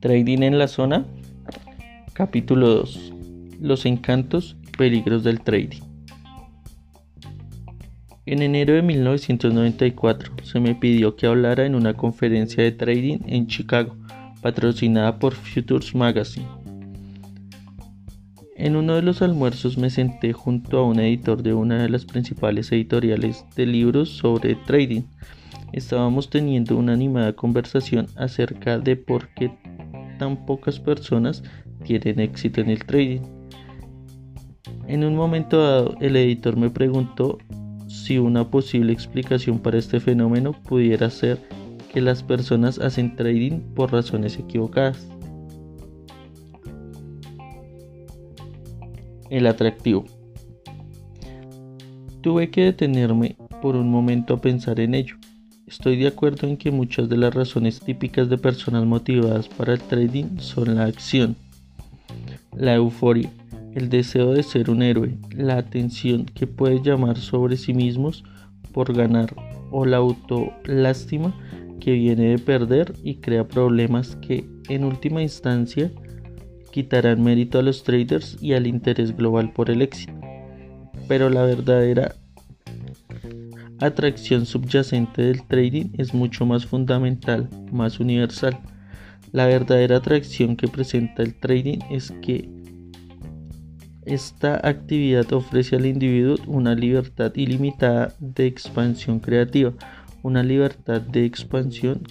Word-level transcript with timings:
Trading 0.00 0.42
en 0.42 0.58
la 0.58 0.68
zona. 0.68 1.04
Capítulo 2.12 2.68
2. 2.68 3.12
Los 3.60 3.86
encantos 3.86 4.56
y 4.68 4.70
peligros 4.70 5.24
del 5.24 5.40
trading. 5.40 5.80
En 8.26 8.42
enero 8.42 8.74
de 8.74 8.82
1994 8.82 10.44
se 10.44 10.60
me 10.60 10.74
pidió 10.74 11.16
que 11.16 11.26
hablara 11.26 11.64
en 11.64 11.74
una 11.74 11.94
conferencia 11.94 12.62
de 12.62 12.72
trading 12.72 13.18
en 13.26 13.46
Chicago, 13.46 13.96
patrocinada 14.42 15.18
por 15.18 15.34
Futures 15.34 15.94
Magazine. 15.94 16.55
En 18.66 18.74
uno 18.74 18.96
de 18.96 19.02
los 19.02 19.22
almuerzos 19.22 19.78
me 19.78 19.90
senté 19.90 20.32
junto 20.32 20.78
a 20.78 20.84
un 20.84 20.98
editor 20.98 21.40
de 21.40 21.54
una 21.54 21.80
de 21.80 21.88
las 21.88 22.04
principales 22.04 22.72
editoriales 22.72 23.44
de 23.54 23.64
libros 23.64 24.08
sobre 24.08 24.56
trading. 24.56 25.02
Estábamos 25.72 26.30
teniendo 26.30 26.76
una 26.76 26.92
animada 26.92 27.32
conversación 27.32 28.08
acerca 28.16 28.80
de 28.80 28.96
por 28.96 29.28
qué 29.34 29.52
tan 30.18 30.44
pocas 30.46 30.80
personas 30.80 31.44
tienen 31.84 32.18
éxito 32.18 32.60
en 32.60 32.70
el 32.70 32.84
trading. 32.84 33.20
En 34.88 35.04
un 35.04 35.14
momento 35.14 35.62
dado, 35.62 35.94
el 36.00 36.16
editor 36.16 36.56
me 36.56 36.68
preguntó 36.68 37.38
si 37.86 38.18
una 38.18 38.50
posible 38.50 38.92
explicación 38.92 39.60
para 39.60 39.78
este 39.78 40.00
fenómeno 40.00 40.50
pudiera 40.64 41.08
ser 41.08 41.38
que 41.92 42.00
las 42.00 42.24
personas 42.24 42.80
hacen 42.80 43.14
trading 43.14 43.60
por 43.76 43.92
razones 43.92 44.36
equivocadas. 44.40 45.06
El 49.30 49.46
atractivo. 49.46 50.04
Tuve 52.20 52.50
que 52.50 52.64
detenerme 52.64 53.36
por 53.62 53.76
un 53.76 53.90
momento 53.90 54.34
a 54.34 54.40
pensar 54.40 54.80
en 54.80 54.94
ello. 54.94 55.16
Estoy 55.66 55.96
de 55.96 56.06
acuerdo 56.06 56.46
en 56.46 56.56
que 56.56 56.70
muchas 56.70 57.08
de 57.08 57.16
las 57.16 57.34
razones 57.34 57.80
típicas 57.80 58.28
de 58.28 58.38
personas 58.38 58.84
motivadas 58.84 59.48
para 59.48 59.72
el 59.72 59.80
trading 59.80 60.38
son 60.38 60.76
la 60.76 60.84
acción, 60.84 61.36
la 62.56 62.74
euforia, 62.74 63.30
el 63.74 63.88
deseo 63.88 64.32
de 64.32 64.42
ser 64.42 64.70
un 64.70 64.82
héroe, 64.82 65.18
la 65.36 65.58
atención 65.58 66.24
que 66.24 66.46
puede 66.46 66.80
llamar 66.82 67.18
sobre 67.18 67.56
sí 67.56 67.74
mismos 67.74 68.24
por 68.72 68.94
ganar 68.94 69.34
o 69.70 69.84
la 69.84 69.96
autolástima 69.96 71.34
que 71.80 71.92
viene 71.92 72.28
de 72.28 72.38
perder 72.38 72.94
y 73.02 73.16
crea 73.16 73.46
problemas 73.46 74.16
que 74.16 74.44
en 74.68 74.84
última 74.84 75.22
instancia 75.22 75.90
quitarán 76.76 77.24
mérito 77.24 77.58
a 77.58 77.62
los 77.62 77.84
traders 77.84 78.36
y 78.42 78.52
al 78.52 78.66
interés 78.66 79.16
global 79.16 79.50
por 79.50 79.70
el 79.70 79.80
éxito. 79.80 80.12
Pero 81.08 81.30
la 81.30 81.42
verdadera 81.42 82.16
atracción 83.80 84.44
subyacente 84.44 85.22
del 85.22 85.42
trading 85.46 85.86
es 85.96 86.12
mucho 86.12 86.44
más 86.44 86.66
fundamental, 86.66 87.48
más 87.72 87.98
universal. 87.98 88.58
La 89.32 89.46
verdadera 89.46 89.96
atracción 89.96 90.54
que 90.54 90.68
presenta 90.68 91.22
el 91.22 91.34
trading 91.40 91.78
es 91.90 92.10
que 92.20 92.50
esta 94.04 94.60
actividad 94.68 95.32
ofrece 95.32 95.76
al 95.76 95.86
individuo 95.86 96.36
una 96.46 96.74
libertad 96.74 97.32
ilimitada 97.36 98.14
de 98.20 98.44
expansión 98.44 99.18
creativa, 99.20 99.72
una 100.22 100.42
libertad 100.42 101.00
de 101.00 101.24
expansión 101.24 102.02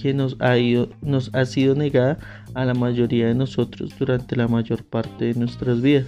que 0.00 0.14
nos 0.14 0.36
ha, 0.40 0.54
nos 1.02 1.34
ha 1.34 1.44
sido 1.44 1.74
negada 1.74 2.18
a 2.54 2.64
la 2.64 2.74
mayoría 2.74 3.26
de 3.28 3.34
nosotros 3.34 3.94
durante 3.98 4.36
la 4.36 4.48
mayor 4.48 4.84
parte 4.84 5.26
de 5.26 5.34
nuestras 5.34 5.80
vidas. 5.80 6.06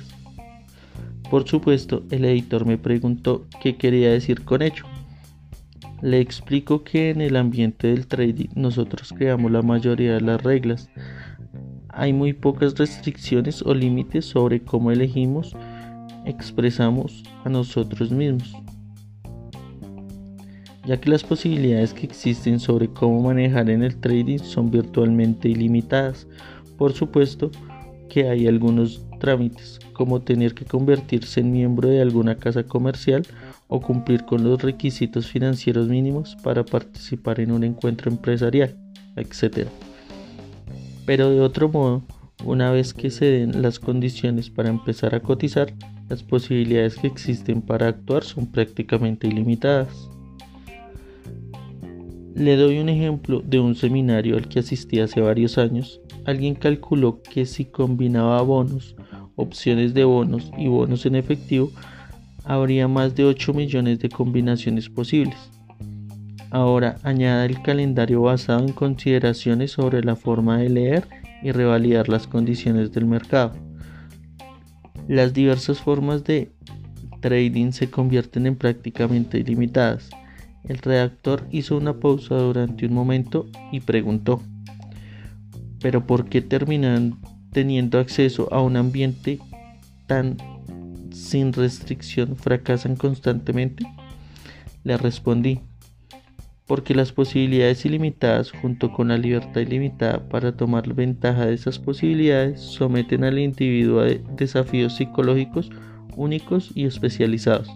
Por 1.31 1.49
supuesto, 1.49 2.05
el 2.11 2.25
editor 2.25 2.67
me 2.67 2.79
preguntó 2.79 3.47
qué 3.63 3.77
quería 3.77 4.11
decir 4.11 4.45
con 4.45 4.63
ello. 4.63 4.85
Le 6.03 6.21
explico 6.21 6.83
que 6.83 7.11
en 7.11 7.21
el 7.21 7.37
ambiente 7.37 7.89
del 7.89 8.07
trading 8.07 8.49
nosotros 8.55 9.15
creamos 9.17 9.51
la 9.51 9.63
mayoría 9.63 10.15
de 10.15 10.21
las 10.21 10.43
reglas. 10.43 10.91
Hay 11.89 12.13
muy 12.13 12.33
pocas 12.33 12.77
restricciones 12.77 13.63
o 13.63 13.73
límites 13.73 14.25
sobre 14.25 14.63
cómo 14.63 14.91
elegimos, 14.91 15.57
expresamos 16.25 17.23
a 17.45 17.49
nosotros 17.49 18.11
mismos. 18.11 18.62
Ya 20.85 21.01
que 21.01 21.11
las 21.11 21.23
posibilidades 21.23 21.95
que 21.95 22.07
existen 22.07 22.59
sobre 22.59 22.89
cómo 22.89 23.23
manejar 23.23 23.71
en 23.71 23.83
el 23.83 23.97
trading 23.97 24.39
son 24.39 24.71
virtualmente 24.71 25.49
ilimitadas. 25.49 26.27
Por 26.77 26.93
supuesto 26.93 27.51
que 28.09 28.29
hay 28.29 28.47
algunos 28.47 29.07
trámites, 29.21 29.79
como 29.93 30.21
tener 30.21 30.55
que 30.55 30.65
convertirse 30.65 31.41
en 31.41 31.53
miembro 31.53 31.89
de 31.89 32.03
alguna 32.03 32.35
casa 32.37 32.65
comercial 32.65 33.25
o 33.69 33.81
cumplir 33.81 34.25
con 34.25 34.43
los 34.43 34.61
requisitos 34.61 35.29
financieros 35.29 35.89
mínimos 35.89 36.37
para 36.43 36.65
participar 36.65 37.39
en 37.39 37.53
un 37.53 37.63
encuentro 37.63 38.11
empresarial, 38.11 38.77
etc. 39.17 39.69
Pero 41.07 41.31
de 41.31 41.41
otro 41.41 41.69
modo, 41.69 42.03
una 42.45 42.73
vez 42.73 42.93
que 42.93 43.11
se 43.11 43.27
den 43.27 43.63
las 43.63 43.79
condiciones 43.79 44.51
para 44.51 44.69
empezar 44.69 45.15
a 45.15 45.21
cotizar, 45.21 45.73
las 46.09 46.25
posibilidades 46.25 46.97
que 46.97 47.07
existen 47.07 47.63
para 47.63 47.89
actuar 47.89 48.25
son 48.25 48.47
prácticamente 48.47 49.29
ilimitadas. 49.29 50.12
Le 52.35 52.57
doy 52.57 52.79
un 52.79 52.89
ejemplo 52.89 53.43
de 53.45 53.61
un 53.61 53.75
seminario 53.75 54.37
al 54.37 54.49
que 54.49 54.61
asistí 54.61 55.01
hace 55.01 55.21
varios 55.21 55.59
años. 55.59 56.01
Alguien 56.25 56.55
calculó 56.55 57.21
que 57.23 57.45
si 57.45 57.67
combinaba 57.67 58.41
bonos 58.43 58.97
opciones 59.37 59.93
de 59.93 60.05
bonos 60.05 60.51
y 60.57 60.69
bonos 60.69 61.05
en 61.05 61.17
efectivo, 61.17 61.71
habría 62.45 62.89
más 62.89 63.15
de 63.15 63.25
8 63.25 63.53
millones 63.53 63.99
de 63.99 64.09
combinaciones 64.09 64.89
posibles. 64.89 65.37
Ahora 66.51 66.97
añada 67.03 67.45
el 67.45 67.61
calendario 67.63 68.23
basado 68.23 68.67
en 68.67 68.73
consideraciones 68.73 69.73
sobre 69.73 70.03
la 70.03 70.17
forma 70.17 70.59
de 70.59 70.69
leer 70.69 71.09
y 71.43 71.51
revalidar 71.51 72.09
las 72.09 72.27
condiciones 72.27 72.93
del 72.93 73.07
mercado. 73.07 73.53
Las 75.09 75.35
diversas 75.35 75.81
formas 75.81 76.25
de 76.25 76.53
trading 77.21 77.73
se 77.73 77.91
convierten 77.91 78.47
en 78.47 78.57
prácticamente 78.57 79.39
ilimitadas. 79.39 80.11
El 80.65 80.79
redactor 80.79 81.47
hizo 81.51 81.77
una 81.77 81.99
pausa 81.99 82.37
durante 82.37 82.87
un 82.87 82.95
momento 82.95 83.47
y 83.73 83.81
preguntó, 83.81 84.41
¿pero 85.81 86.07
por 86.07 86.29
qué 86.29 86.41
terminan 86.41 87.19
teniendo 87.53 87.99
acceso 87.99 88.49
a 88.53 88.61
un 88.63 88.77
ambiente 88.77 89.41
tan 90.07 90.37
sin 91.11 91.53
restricción 91.53 92.37
fracasan 92.37 92.97
constantemente? 92.97 93.85
Le 94.85 94.97
respondí, 94.97 95.61
porque 96.67 96.95
las 96.95 97.13
posibilidades 97.13 97.85
ilimitadas 97.85 98.53
junto 98.53 98.93
con 98.93 99.09
la 99.09 99.19
libertad 99.19 99.61
ilimitada 99.61 100.29
para 100.29 100.57
tomar 100.57 100.95
ventaja 100.95 101.47
de 101.47 101.55
esas 101.55 101.79
posibilidades 101.79 102.61
someten 102.61 103.25
al 103.25 103.39
individuo 103.39 104.01
a 104.01 104.07
desafíos 104.07 104.97
psicológicos 104.97 105.71
únicos 106.17 106.71
y 106.75 106.85
especializados. 106.85 107.69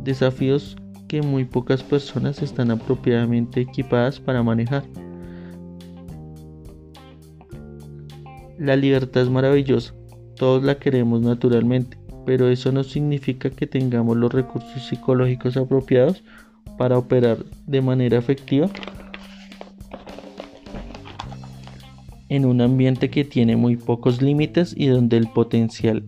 Desafíos 0.00 0.76
muy 1.22 1.44
pocas 1.44 1.82
personas 1.82 2.42
están 2.42 2.70
apropiadamente 2.70 3.60
equipadas 3.60 4.20
para 4.20 4.42
manejar. 4.42 4.84
La 8.58 8.76
libertad 8.76 9.22
es 9.22 9.30
maravillosa, 9.30 9.94
todos 10.36 10.62
la 10.62 10.78
queremos 10.78 11.20
naturalmente, 11.22 11.98
pero 12.24 12.48
eso 12.48 12.72
no 12.72 12.84
significa 12.84 13.50
que 13.50 13.66
tengamos 13.66 14.16
los 14.16 14.32
recursos 14.32 14.86
psicológicos 14.86 15.56
apropiados 15.56 16.22
para 16.78 16.98
operar 16.98 17.38
de 17.66 17.82
manera 17.82 18.18
efectiva 18.18 18.68
en 22.28 22.46
un 22.46 22.60
ambiente 22.60 23.10
que 23.10 23.24
tiene 23.24 23.56
muy 23.56 23.76
pocos 23.76 24.22
límites 24.22 24.74
y 24.76 24.86
donde 24.86 25.16
el 25.16 25.28
potencial 25.28 26.04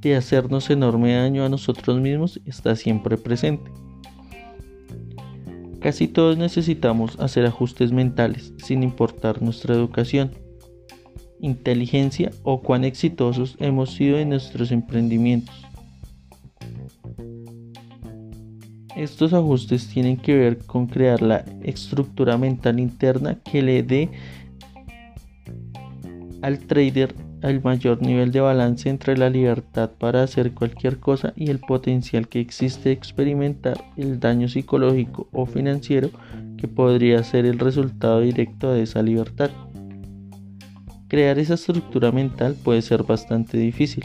de 0.00 0.16
hacernos 0.16 0.68
enorme 0.70 1.14
daño 1.14 1.44
a 1.44 1.48
nosotros 1.48 2.00
mismos 2.00 2.40
está 2.44 2.76
siempre 2.76 3.16
presente. 3.16 3.70
Casi 5.82 6.06
todos 6.06 6.38
necesitamos 6.38 7.18
hacer 7.18 7.44
ajustes 7.44 7.90
mentales 7.90 8.54
sin 8.58 8.82
importar 8.82 9.42
nuestra 9.42 9.74
educación 9.74 10.30
inteligencia 11.42 12.30
o 12.44 12.62
cuán 12.62 12.84
exitosos 12.84 13.56
hemos 13.58 13.92
sido 13.92 14.16
en 14.18 14.30
nuestros 14.30 14.70
emprendimientos. 14.70 15.54
Estos 18.96 19.32
ajustes 19.32 19.88
tienen 19.88 20.16
que 20.16 20.36
ver 20.36 20.58
con 20.58 20.86
crear 20.86 21.20
la 21.20 21.44
estructura 21.62 22.38
mental 22.38 22.78
interna 22.78 23.40
que 23.42 23.60
le 23.60 23.82
dé 23.82 24.10
al 26.42 26.60
trader 26.60 27.14
el 27.50 27.60
mayor 27.62 28.00
nivel 28.00 28.30
de 28.30 28.40
balance 28.40 28.88
entre 28.88 29.16
la 29.16 29.28
libertad 29.28 29.90
para 29.98 30.22
hacer 30.22 30.52
cualquier 30.52 30.98
cosa 30.98 31.32
y 31.36 31.50
el 31.50 31.58
potencial 31.58 32.28
que 32.28 32.40
existe 32.40 32.90
de 32.90 32.94
experimentar 32.94 33.84
el 33.96 34.20
daño 34.20 34.48
psicológico 34.48 35.28
o 35.32 35.46
financiero 35.46 36.10
que 36.56 36.68
podría 36.68 37.22
ser 37.24 37.44
el 37.44 37.58
resultado 37.58 38.20
directo 38.20 38.72
de 38.72 38.82
esa 38.82 39.02
libertad. 39.02 39.50
Crear 41.08 41.38
esa 41.38 41.54
estructura 41.54 42.12
mental 42.12 42.56
puede 42.62 42.80
ser 42.80 43.02
bastante 43.02 43.58
difícil, 43.58 44.04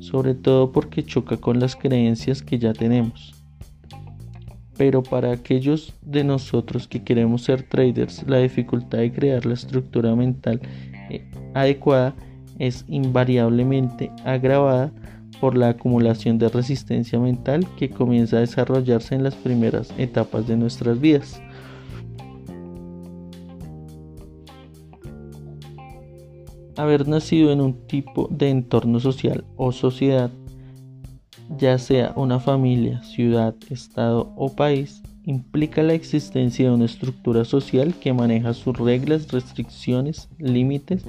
sobre 0.00 0.34
todo 0.34 0.72
porque 0.72 1.04
choca 1.04 1.36
con 1.36 1.60
las 1.60 1.76
creencias 1.76 2.42
que 2.42 2.58
ya 2.58 2.72
tenemos. 2.72 3.34
Pero 4.78 5.02
para 5.02 5.30
aquellos 5.30 5.94
de 6.00 6.24
nosotros 6.24 6.88
que 6.88 7.04
queremos 7.04 7.42
ser 7.42 7.62
traders, 7.62 8.24
la 8.26 8.38
dificultad 8.38 8.98
de 8.98 9.12
crear 9.12 9.44
la 9.44 9.54
estructura 9.54 10.16
mental 10.16 10.60
eh, 11.10 11.22
adecuada 11.54 12.14
es 12.62 12.84
invariablemente 12.86 14.12
agravada 14.24 14.92
por 15.40 15.56
la 15.56 15.70
acumulación 15.70 16.38
de 16.38 16.48
resistencia 16.48 17.18
mental 17.18 17.66
que 17.76 17.90
comienza 17.90 18.36
a 18.36 18.40
desarrollarse 18.40 19.16
en 19.16 19.24
las 19.24 19.34
primeras 19.34 19.92
etapas 19.98 20.46
de 20.46 20.56
nuestras 20.56 21.00
vidas. 21.00 21.42
Haber 26.76 27.08
nacido 27.08 27.50
en 27.50 27.60
un 27.60 27.84
tipo 27.88 28.28
de 28.30 28.50
entorno 28.50 29.00
social 29.00 29.44
o 29.56 29.72
sociedad, 29.72 30.30
ya 31.58 31.78
sea 31.78 32.12
una 32.14 32.38
familia, 32.38 33.02
ciudad, 33.02 33.56
estado 33.70 34.32
o 34.36 34.54
país, 34.54 35.02
implica 35.24 35.82
la 35.82 35.94
existencia 35.94 36.68
de 36.68 36.74
una 36.74 36.84
estructura 36.84 37.44
social 37.44 37.92
que 37.94 38.12
maneja 38.12 38.54
sus 38.54 38.78
reglas, 38.78 39.32
restricciones, 39.32 40.28
límites 40.38 41.04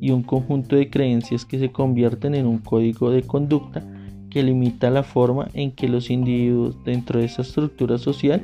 y 0.00 0.10
un 0.10 0.22
conjunto 0.22 0.76
de 0.76 0.90
creencias 0.90 1.44
que 1.44 1.58
se 1.58 1.72
convierten 1.72 2.34
en 2.34 2.46
un 2.46 2.58
código 2.58 3.10
de 3.10 3.22
conducta 3.22 3.84
que 4.30 4.42
limita 4.42 4.90
la 4.90 5.02
forma 5.02 5.48
en 5.54 5.72
que 5.72 5.88
los 5.88 6.10
individuos 6.10 6.76
dentro 6.84 7.18
de 7.18 7.26
esa 7.26 7.42
estructura 7.42 7.98
social 7.98 8.42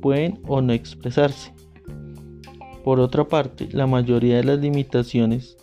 pueden 0.00 0.40
o 0.46 0.60
no 0.60 0.72
expresarse. 0.72 1.52
Por 2.84 2.98
otra 2.98 3.28
parte, 3.28 3.68
la 3.72 3.86
mayoría 3.86 4.36
de 4.36 4.44
las 4.44 4.58
limitaciones 4.58 5.56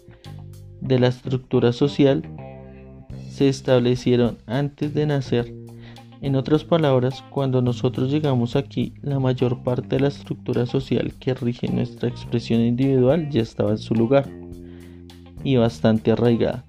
de 0.80 1.00
la 1.00 1.08
estructura 1.08 1.74
social 1.74 2.24
se 3.30 3.50
establecieron 3.50 4.38
antes 4.46 4.94
de 4.94 5.06
nacer. 5.06 5.54
En 6.22 6.36
otras 6.36 6.64
palabras, 6.64 7.24
cuando 7.30 7.62
nosotros 7.62 8.12
llegamos 8.12 8.56
aquí, 8.56 8.94
la 9.02 9.20
mayor 9.20 9.64
parte 9.64 9.96
de 9.96 10.02
la 10.02 10.08
estructura 10.08 10.66
social 10.66 11.14
que 11.20 11.34
rige 11.34 11.68
nuestra 11.68 12.10
expresión 12.10 12.62
individual 12.62 13.30
ya 13.30 13.42
estaba 13.42 13.72
en 13.72 13.78
su 13.78 13.96
lugar 13.96 14.30
y 15.44 15.56
bastante 15.56 16.12
arraigada. 16.12 16.66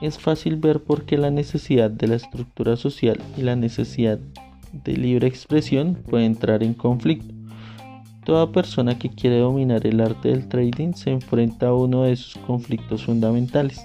Es 0.00 0.18
fácil 0.18 0.56
ver 0.56 0.82
por 0.82 1.04
qué 1.04 1.18
la 1.18 1.30
necesidad 1.30 1.90
de 1.90 2.06
la 2.06 2.14
estructura 2.16 2.76
social 2.76 3.20
y 3.36 3.42
la 3.42 3.56
necesidad 3.56 4.18
de 4.72 4.96
libre 4.96 5.26
expresión 5.26 5.94
puede 6.08 6.24
entrar 6.24 6.62
en 6.62 6.74
conflicto. 6.74 7.34
Toda 8.24 8.52
persona 8.52 8.98
que 8.98 9.08
quiere 9.08 9.38
dominar 9.38 9.86
el 9.86 10.00
arte 10.00 10.28
del 10.28 10.48
trading 10.48 10.92
se 10.92 11.10
enfrenta 11.10 11.68
a 11.68 11.74
uno 11.74 12.02
de 12.02 12.12
esos 12.12 12.36
conflictos 12.46 13.04
fundamentales. 13.04 13.84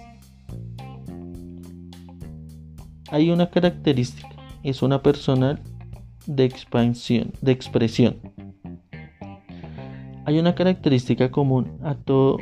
Hay 3.10 3.30
una 3.30 3.50
característica, 3.50 4.30
es 4.64 4.82
una 4.82 5.02
persona 5.02 5.60
de 6.26 6.46
expansión, 6.46 7.32
de 7.42 7.52
expresión. 7.52 8.18
Hay 10.26 10.40
una 10.40 10.56
característica 10.56 11.32
común 11.32 11.78
a 11.84 11.96
todo 11.96 12.38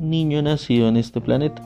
niño 0.00 0.42
nacido 0.42 0.88
en 0.88 0.96
este 0.96 1.20
planeta, 1.20 1.62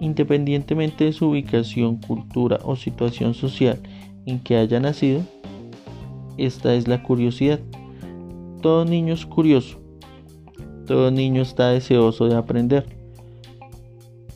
independientemente 0.00 1.04
de 1.04 1.12
su 1.12 1.30
ubicación, 1.30 1.96
cultura 1.96 2.58
o 2.64 2.76
situación 2.76 3.34
social 3.34 3.80
en 4.24 4.38
que 4.38 4.56
haya 4.56 4.80
nacido, 4.80 5.22
esta 6.38 6.74
es 6.74 6.88
la 6.88 7.02
curiosidad. 7.02 7.60
Todo 8.62 8.84
niño 8.84 9.14
es 9.14 9.26
curioso, 9.26 9.80
todo 10.86 11.10
niño 11.10 11.42
está 11.42 11.70
deseoso 11.70 12.28
de 12.28 12.36
aprender. 12.36 12.86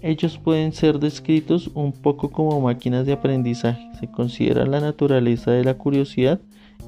Ellos 0.03 0.39
pueden 0.39 0.73
ser 0.73 0.99
descritos 0.99 1.71
un 1.75 1.93
poco 1.93 2.31
como 2.31 2.61
máquinas 2.61 3.07
de 3.07 3.13
aprendizaje. 3.13 3.89
Se 3.99 4.11
considera 4.11 4.67
la 4.67 4.81
naturaleza 4.81 5.53
de 5.53 5.65
la 5.65 5.75
curiosidad 5.75 6.41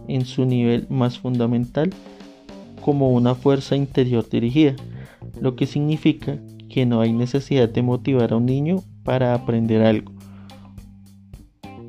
en 0.09 0.25
su 0.25 0.45
nivel 0.45 0.87
más 0.89 1.19
fundamental 1.19 1.91
como 2.83 3.11
una 3.11 3.35
fuerza 3.35 3.77
interior 3.77 4.29
dirigida 4.29 4.77
lo 5.41 5.57
que 5.57 5.67
significa 5.67 6.39
que 6.69 6.87
no 6.87 7.01
hay 7.01 7.13
necesidad 7.13 7.69
de 7.69 7.83
motivar 7.83 8.33
a 8.33 8.37
un 8.37 8.47
niño 8.47 8.77
para 9.05 9.35
aprender 9.35 9.83
algo. 9.83 10.13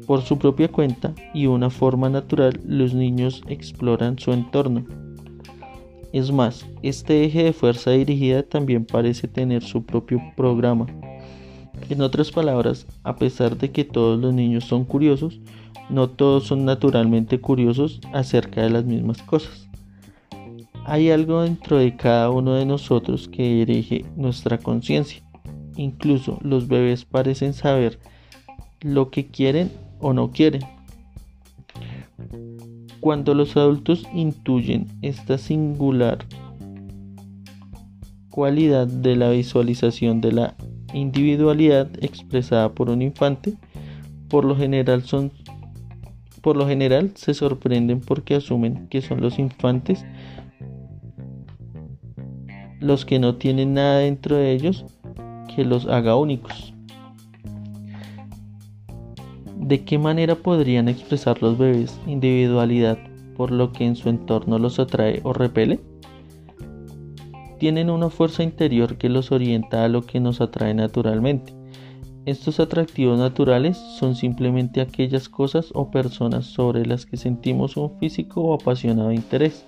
Por 0.07 0.21
su 0.21 0.39
propia 0.39 0.69
cuenta 0.69 1.13
y 1.33 1.45
una 1.45 1.69
forma 1.69 2.09
natural, 2.09 2.59
los 2.65 2.93
niños 2.93 3.43
exploran 3.47 4.17
su 4.17 4.33
entorno. 4.33 4.85
Es 6.11 6.31
más, 6.31 6.65
este 6.81 7.25
eje 7.25 7.43
de 7.43 7.53
fuerza 7.53 7.91
dirigida 7.91 8.41
también 8.41 8.85
parece 8.85 9.27
tener 9.27 9.63
su 9.63 9.83
propio 9.83 10.19
programa. 10.35 10.87
En 11.89 12.01
otras 12.01 12.31
palabras, 12.31 12.87
a 13.03 13.15
pesar 13.15 13.57
de 13.57 13.71
que 13.71 13.83
todos 13.83 14.19
los 14.19 14.33
niños 14.33 14.63
son 14.63 14.83
curiosos, 14.83 15.39
no 15.89 16.09
todos 16.09 16.45
son 16.45 16.65
naturalmente 16.65 17.39
curiosos 17.39 18.01
acerca 18.11 18.63
de 18.63 18.71
las 18.71 18.85
mismas 18.85 19.21
cosas. 19.21 19.68
Hay 20.89 21.11
algo 21.11 21.43
dentro 21.43 21.77
de 21.77 21.95
cada 21.95 22.31
uno 22.31 22.55
de 22.55 22.65
nosotros 22.65 23.27
que 23.27 23.43
dirige 23.43 24.05
nuestra 24.15 24.57
conciencia. 24.57 25.21
Incluso 25.75 26.39
los 26.41 26.67
bebés 26.67 27.05
parecen 27.05 27.53
saber 27.53 27.99
lo 28.81 29.11
que 29.11 29.27
quieren 29.27 29.71
o 29.99 30.13
no 30.13 30.31
quieren. 30.31 30.63
Cuando 33.01 33.35
los 33.35 33.55
adultos 33.55 34.07
intuyen 34.15 34.87
esta 35.03 35.37
singular 35.37 36.25
cualidad 38.31 38.87
de 38.87 39.15
la 39.15 39.29
visualización 39.29 40.21
de 40.21 40.31
la 40.31 40.55
individualidad 40.95 41.87
expresada 42.01 42.73
por 42.73 42.89
un 42.89 43.03
infante, 43.03 43.53
por 44.27 44.43
lo 44.43 44.55
general 44.55 45.03
por 46.41 46.57
lo 46.57 46.67
general 46.67 47.11
se 47.13 47.35
sorprenden 47.35 47.99
porque 47.99 48.33
asumen 48.33 48.87
que 48.87 49.01
son 49.01 49.21
los 49.21 49.37
infantes 49.37 50.03
los 52.79 53.05
que 53.05 53.19
no 53.19 53.35
tienen 53.35 53.73
nada 53.73 53.99
dentro 53.99 54.35
de 54.35 54.51
ellos 54.51 54.85
que 55.53 55.65
los 55.65 55.87
haga 55.87 56.15
únicos. 56.15 56.73
¿De 59.57 59.83
qué 59.83 59.99
manera 59.99 60.35
podrían 60.35 60.87
expresar 60.87 61.41
los 61.41 61.57
bebés 61.57 61.99
individualidad 62.07 62.97
por 63.35 63.51
lo 63.51 63.71
que 63.71 63.85
en 63.85 63.95
su 63.95 64.09
entorno 64.09 64.57
los 64.57 64.79
atrae 64.79 65.21
o 65.23 65.33
repele? 65.33 65.79
Tienen 67.59 67.89
una 67.89 68.09
fuerza 68.09 68.41
interior 68.41 68.97
que 68.97 69.09
los 69.09 69.31
orienta 69.31 69.83
a 69.83 69.89
lo 69.89 70.03
que 70.03 70.19
nos 70.21 70.39
atrae 70.39 70.73
naturalmente. 70.73 71.53
Estos 72.25 72.59
atractivos 72.59 73.19
naturales 73.19 73.77
son 73.77 74.15
simplemente 74.15 74.81
aquellas 74.81 75.27
cosas 75.27 75.71
o 75.73 75.91
personas 75.91 76.45
sobre 76.45 76.85
las 76.85 77.05
que 77.05 77.17
sentimos 77.17 77.75
un 77.75 77.97
físico 77.99 78.41
o 78.41 78.53
apasionado 78.53 79.11
interés. 79.11 79.65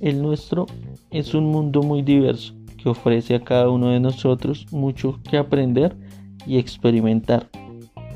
El 0.00 0.22
nuestro 0.22 0.66
es 1.14 1.32
un 1.32 1.46
mundo 1.46 1.80
muy 1.84 2.02
diverso 2.02 2.54
que 2.76 2.88
ofrece 2.88 3.36
a 3.36 3.44
cada 3.44 3.70
uno 3.70 3.90
de 3.90 4.00
nosotros 4.00 4.66
mucho 4.72 5.20
que 5.22 5.38
aprender 5.38 5.96
y 6.44 6.58
experimentar. 6.58 7.48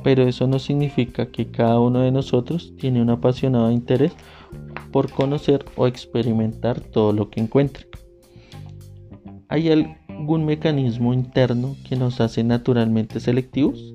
Pero 0.02 0.26
eso 0.26 0.48
no 0.48 0.58
significa 0.58 1.26
que 1.26 1.46
cada 1.46 1.78
uno 1.78 2.00
de 2.00 2.10
nosotros 2.10 2.74
tiene 2.76 3.00
un 3.00 3.10
apasionado 3.10 3.70
interés 3.70 4.12
por 4.90 5.12
conocer 5.12 5.64
o 5.76 5.86
experimentar 5.86 6.80
todo 6.80 7.12
lo 7.12 7.30
que 7.30 7.40
encuentre. 7.40 7.86
¿Hay 9.48 9.70
algún 9.70 10.44
mecanismo 10.44 11.14
interno 11.14 11.76
que 11.88 11.94
nos 11.94 12.20
hace 12.20 12.42
naturalmente 12.42 13.20
selectivos? 13.20 13.94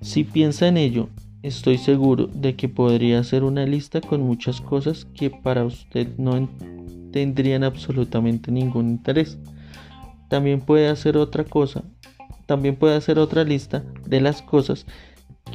Si 0.00 0.24
piensa 0.24 0.66
en 0.66 0.76
ello, 0.76 1.08
estoy 1.42 1.78
seguro 1.78 2.26
de 2.26 2.56
que 2.56 2.68
podría 2.68 3.20
hacer 3.20 3.44
una 3.44 3.64
lista 3.64 4.00
con 4.00 4.22
muchas 4.22 4.60
cosas 4.60 5.04
que 5.14 5.30
para 5.30 5.64
usted 5.64 6.08
no 6.18 6.36
tendrían 7.16 7.64
absolutamente 7.64 8.52
ningún 8.52 8.90
interés. 8.90 9.38
También 10.28 10.60
puede 10.60 10.88
hacer 10.88 11.16
otra 11.16 11.44
cosa, 11.44 11.82
también 12.44 12.76
puede 12.76 12.94
hacer 12.94 13.18
otra 13.18 13.42
lista 13.42 13.82
de 14.06 14.20
las 14.20 14.42
cosas 14.42 14.84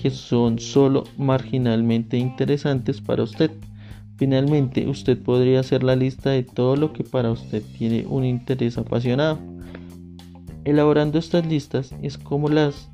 que 0.01 0.10
son 0.10 0.58
solo 0.58 1.03
marginalmente 1.20 2.18
interesantes 2.18 3.00
para 3.00 3.22
usted. 3.22 3.51
Finalmente, 4.18 4.88
usted 4.88 5.22
podría 5.22 5.60
hacer 5.60 5.84
la 5.84 5.96
lista 5.96 6.32
de 6.32 6.41
todo 6.41 6.75
lo 6.75 6.94
que 6.94 7.03
para 7.03 7.30
usted 7.30 7.62
tiene 7.77 8.08
un 8.08 8.25
interés 8.25 8.80
apasionado. 8.80 9.38
Elaborando 10.65 11.20
estas 11.20 11.46
listas 11.46 11.94
es 12.01 12.18
como 12.18 12.50
las 12.50 12.89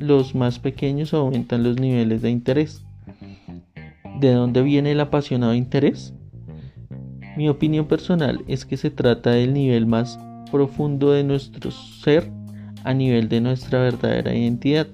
los 0.00 0.34
más 0.34 0.58
pequeños 0.58 1.14
aumentan 1.14 1.62
los 1.62 1.78
niveles 1.78 2.20
de 2.22 2.30
interés. 2.30 2.82
¿De 4.18 4.32
dónde 4.32 4.62
viene 4.62 4.90
el 4.90 4.98
apasionado 4.98 5.54
interés? 5.54 6.14
Mi 7.38 7.48
opinión 7.48 7.86
personal 7.86 8.42
es 8.48 8.64
que 8.64 8.76
se 8.76 8.90
trata 8.90 9.30
del 9.30 9.54
nivel 9.54 9.86
más 9.86 10.18
profundo 10.50 11.12
de 11.12 11.22
nuestro 11.22 11.70
ser 11.70 12.28
a 12.82 12.92
nivel 12.92 13.28
de 13.28 13.40
nuestra 13.40 13.78
verdadera 13.78 14.34
identidad. 14.34 14.88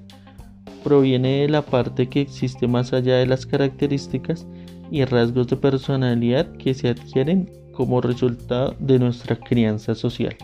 Proviene 0.83 1.41
de 1.41 1.49
la 1.49 1.63
parte 1.63 2.07
que 2.11 2.21
existe 2.21 2.69
más 2.69 2.93
allá 2.93 3.17
de 3.17 3.25
las 3.25 3.47
características 3.47 4.47
y 4.91 5.07
rasgos 5.07 5.47
de 5.47 5.57
personalidad 5.57 6.53
que 6.59 6.75
se 6.75 6.91
adquieren 6.91 7.51
como 7.73 8.03
resultado 8.03 8.77
de 8.79 8.99
nuestra 8.99 9.37
crianza 9.37 9.95
social. 9.95 10.37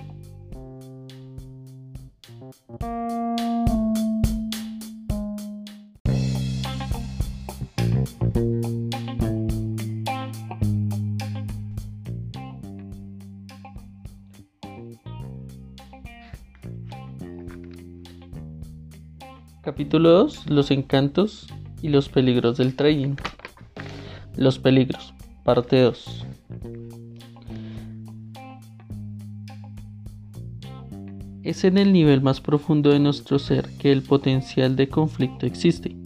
Capítulo 19.91 20.11
2. 20.11 20.51
Los 20.51 20.71
encantos 20.71 21.49
y 21.83 21.89
los 21.89 22.09
peligros 22.09 22.57
del 22.57 22.77
trading. 22.77 23.17
Los 24.37 24.61
peligros. 24.61 25.13
Parte 25.43 25.81
2. 25.81 26.27
Es 31.43 31.65
en 31.65 31.77
el 31.77 31.93
nivel 31.93 32.21
más 32.21 32.41
profundo 32.41 32.91
de 32.91 33.01
nuestro 33.01 33.41
ser 33.41 33.69
que 33.81 33.91
el 33.91 34.03
potencial 34.03 34.77
de 34.77 34.89
conflicto 34.89 35.45
existe. 35.45 35.97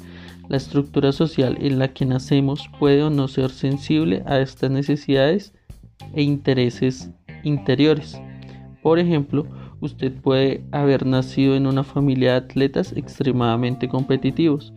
La 0.48 0.56
estructura 0.56 1.12
social 1.12 1.58
en 1.60 1.78
la 1.78 1.88
que 1.88 2.06
nacemos 2.06 2.70
puede 2.78 3.02
o 3.02 3.10
no 3.10 3.28
ser 3.28 3.50
sensible 3.50 4.22
a 4.24 4.38
estas 4.38 4.70
necesidades 4.70 5.52
e 6.14 6.22
intereses 6.22 7.10
interiores. 7.42 8.18
Por 8.82 8.98
ejemplo, 8.98 9.46
usted 9.80 10.12
puede 10.12 10.64
haber 10.72 11.06
nacido 11.06 11.56
en 11.56 11.66
una 11.66 11.84
familia 11.84 12.32
de 12.32 12.38
atletas 12.38 12.92
extremadamente 12.96 13.88
competitivos, 13.88 14.72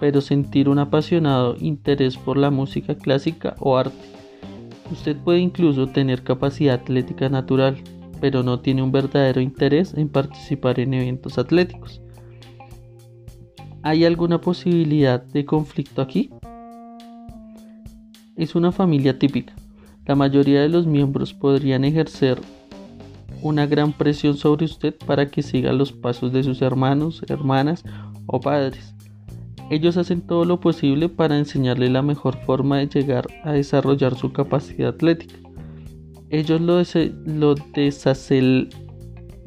pero 0.00 0.20
sentir 0.20 0.68
un 0.68 0.78
apasionado 0.78 1.56
interés 1.58 2.16
por 2.16 2.36
la 2.36 2.50
música 2.50 2.94
clásica 2.94 3.54
o 3.60 3.76
arte. 3.76 3.96
Usted 4.90 5.16
puede 5.16 5.40
incluso 5.40 5.88
tener 5.88 6.22
capacidad 6.22 6.74
atlética 6.74 7.28
natural, 7.28 7.76
pero 8.20 8.42
no 8.42 8.60
tiene 8.60 8.82
un 8.82 8.92
verdadero 8.92 9.40
interés 9.40 9.94
en 9.94 10.08
participar 10.08 10.80
en 10.80 10.94
eventos 10.94 11.38
atléticos. 11.38 12.00
¿Hay 13.82 14.04
alguna 14.04 14.40
posibilidad 14.40 15.22
de 15.22 15.44
conflicto 15.44 16.02
aquí? 16.02 16.30
Es 18.36 18.54
una 18.54 18.72
familia 18.72 19.18
típica. 19.18 19.54
La 20.06 20.14
mayoría 20.14 20.60
de 20.60 20.68
los 20.68 20.86
miembros 20.86 21.34
podrían 21.34 21.84
ejercer 21.84 22.38
una 23.42 23.66
gran 23.66 23.92
presión 23.92 24.36
sobre 24.36 24.64
usted 24.64 24.94
para 25.06 25.28
que 25.28 25.42
siga 25.42 25.72
los 25.72 25.92
pasos 25.92 26.32
de 26.32 26.42
sus 26.42 26.62
hermanos, 26.62 27.22
hermanas 27.28 27.84
o 28.26 28.40
padres. 28.40 28.94
Ellos 29.70 29.96
hacen 29.96 30.20
todo 30.20 30.44
lo 30.44 30.60
posible 30.60 31.08
para 31.08 31.38
enseñarle 31.38 31.90
la 31.90 32.02
mejor 32.02 32.36
forma 32.44 32.78
de 32.78 32.86
llegar 32.86 33.26
a 33.42 33.52
desarrollar 33.52 34.16
su 34.16 34.32
capacidad 34.32 34.90
atlética. 34.90 35.34
Ellos 36.30 36.60
lo, 36.60 36.80
lo 37.24 37.54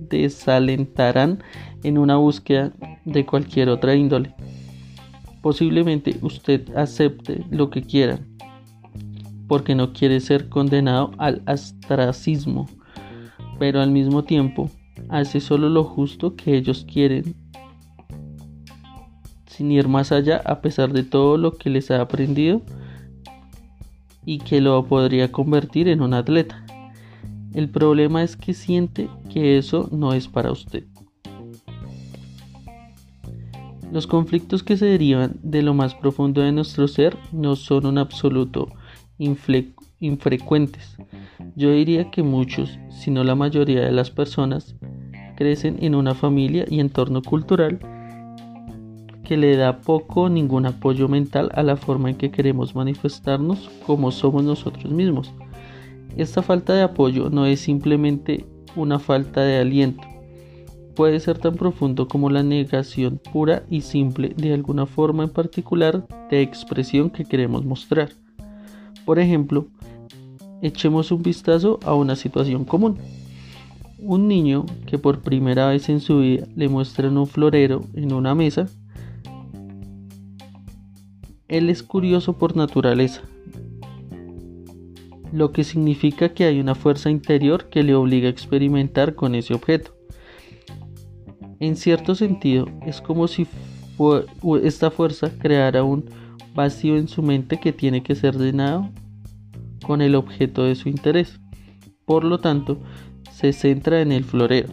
desalentarán 0.09 1.43
en 1.83 1.97
una 1.97 2.17
búsqueda 2.17 2.73
de 3.05 3.25
cualquier 3.25 3.69
otra 3.69 3.95
índole. 3.95 4.33
Posiblemente 5.41 6.17
usted 6.21 6.69
acepte 6.75 7.45
lo 7.49 7.69
que 7.69 7.81
quiera, 7.81 8.19
porque 9.47 9.73
no 9.73 9.93
quiere 9.93 10.19
ser 10.19 10.49
condenado 10.49 11.11
al 11.17 11.41
astracismo 11.45 12.67
pero 13.59 13.81
al 13.81 13.91
mismo 13.91 14.23
tiempo 14.23 14.71
hace 15.09 15.39
solo 15.39 15.69
lo 15.69 15.83
justo 15.83 16.35
que 16.35 16.57
ellos 16.57 16.85
quieren, 16.91 17.35
sin 19.45 19.71
ir 19.71 19.87
más 19.87 20.11
allá 20.11 20.41
a 20.45 20.61
pesar 20.61 20.93
de 20.93 21.03
todo 21.03 21.37
lo 21.37 21.57
que 21.57 21.69
les 21.69 21.91
ha 21.91 22.01
aprendido 22.01 22.61
y 24.25 24.39
que 24.39 24.61
lo 24.61 24.83
podría 24.85 25.31
convertir 25.31 25.87
en 25.87 26.01
un 26.01 26.13
atleta. 26.13 26.65
El 27.53 27.69
problema 27.69 28.23
es 28.23 28.37
que 28.37 28.53
siente 28.53 29.09
que 29.31 29.57
eso 29.57 29.89
no 29.91 30.13
es 30.13 30.27
para 30.27 30.51
usted. 30.51 30.85
Los 33.91 34.05
conflictos 34.05 34.61
que 34.61 34.77
se 34.77 34.85
derivan 34.85 35.39
de 35.41 35.63
lo 35.63 35.73
más 35.73 35.95
profundo 35.95 36.41
de 36.41 36.51
nuestro 36.51 36.87
ser 36.87 37.17
no 37.31 37.55
son 37.55 37.87
un 37.87 37.97
absoluto 37.97 38.69
infrecuentes. 39.17 40.95
Yo 41.55 41.71
diría 41.71 42.11
que 42.11 42.23
muchos, 42.23 42.79
si 42.89 43.11
no 43.11 43.23
la 43.23 43.35
mayoría 43.35 43.81
de 43.81 43.91
las 43.91 44.11
personas, 44.11 44.75
crecen 45.35 45.77
en 45.81 45.95
una 45.95 46.15
familia 46.15 46.65
y 46.67 46.79
entorno 46.79 47.21
cultural 47.21 47.79
que 49.23 49.37
le 49.37 49.55
da 49.57 49.79
poco 49.81 50.23
o 50.23 50.29
ningún 50.29 50.65
apoyo 50.65 51.07
mental 51.07 51.51
a 51.53 51.63
la 51.63 51.75
forma 51.75 52.09
en 52.09 52.17
que 52.17 52.31
queremos 52.31 52.75
manifestarnos 52.75 53.69
como 53.85 54.11
somos 54.11 54.43
nosotros 54.43 54.91
mismos. 54.91 55.33
Esta 56.17 56.41
falta 56.41 56.73
de 56.73 56.81
apoyo 56.81 57.29
no 57.29 57.45
es 57.45 57.59
simplemente 57.59 58.45
una 58.75 58.99
falta 58.99 59.41
de 59.41 59.59
aliento, 59.59 60.03
puede 60.99 61.21
ser 61.21 61.37
tan 61.37 61.55
profundo 61.55 62.09
como 62.09 62.29
la 62.29 62.43
negación 62.43 63.21
pura 63.31 63.63
y 63.69 63.79
simple 63.79 64.33
de 64.35 64.53
alguna 64.53 64.85
forma 64.85 65.23
en 65.23 65.29
particular 65.29 66.05
de 66.29 66.41
expresión 66.41 67.09
que 67.09 67.23
queremos 67.23 67.63
mostrar. 67.63 68.09
Por 69.05 69.17
ejemplo, 69.17 69.67
echemos 70.61 71.11
un 71.11 71.23
vistazo 71.23 71.79
a 71.83 71.93
una 71.93 72.15
situación 72.15 72.65
común. 72.65 72.97
Un 73.99 74.27
niño 74.27 74.65
que 74.85 74.97
por 74.97 75.21
primera 75.21 75.67
vez 75.67 75.89
en 75.89 75.99
su 75.99 76.19
vida 76.19 76.47
le 76.55 76.69
muestran 76.69 77.17
un 77.17 77.27
florero 77.27 77.83
en 77.93 78.13
una 78.13 78.33
mesa, 78.33 78.67
él 81.49 81.69
es 81.69 81.83
curioso 81.83 82.37
por 82.37 82.55
naturaleza, 82.55 83.21
lo 85.33 85.51
que 85.51 85.63
significa 85.63 86.29
que 86.29 86.45
hay 86.45 86.59
una 86.59 86.75
fuerza 86.75 87.09
interior 87.09 87.69
que 87.69 87.83
le 87.83 87.95
obliga 87.95 88.27
a 88.27 88.31
experimentar 88.31 89.15
con 89.15 89.35
ese 89.35 89.53
objeto. 89.53 89.95
En 91.59 91.75
cierto 91.75 92.15
sentido, 92.15 92.67
es 92.85 93.01
como 93.01 93.27
si 93.27 93.47
esta 94.63 94.91
fuerza 94.91 95.31
creara 95.39 95.83
un 95.83 96.05
vacío 96.55 96.97
en 96.97 97.07
su 97.09 97.21
mente 97.21 97.59
que 97.59 97.73
tiene 97.73 98.01
que 98.01 98.15
ser 98.15 98.37
llenado 98.37 98.89
con 99.89 100.03
el 100.03 100.13
objeto 100.13 100.65
de 100.65 100.75
su 100.75 100.87
interés. 100.87 101.39
Por 102.05 102.23
lo 102.23 102.39
tanto, 102.39 102.77
se 103.31 103.53
centra 103.53 104.01
en 104.01 104.11
el 104.11 104.23
florero 104.23 104.69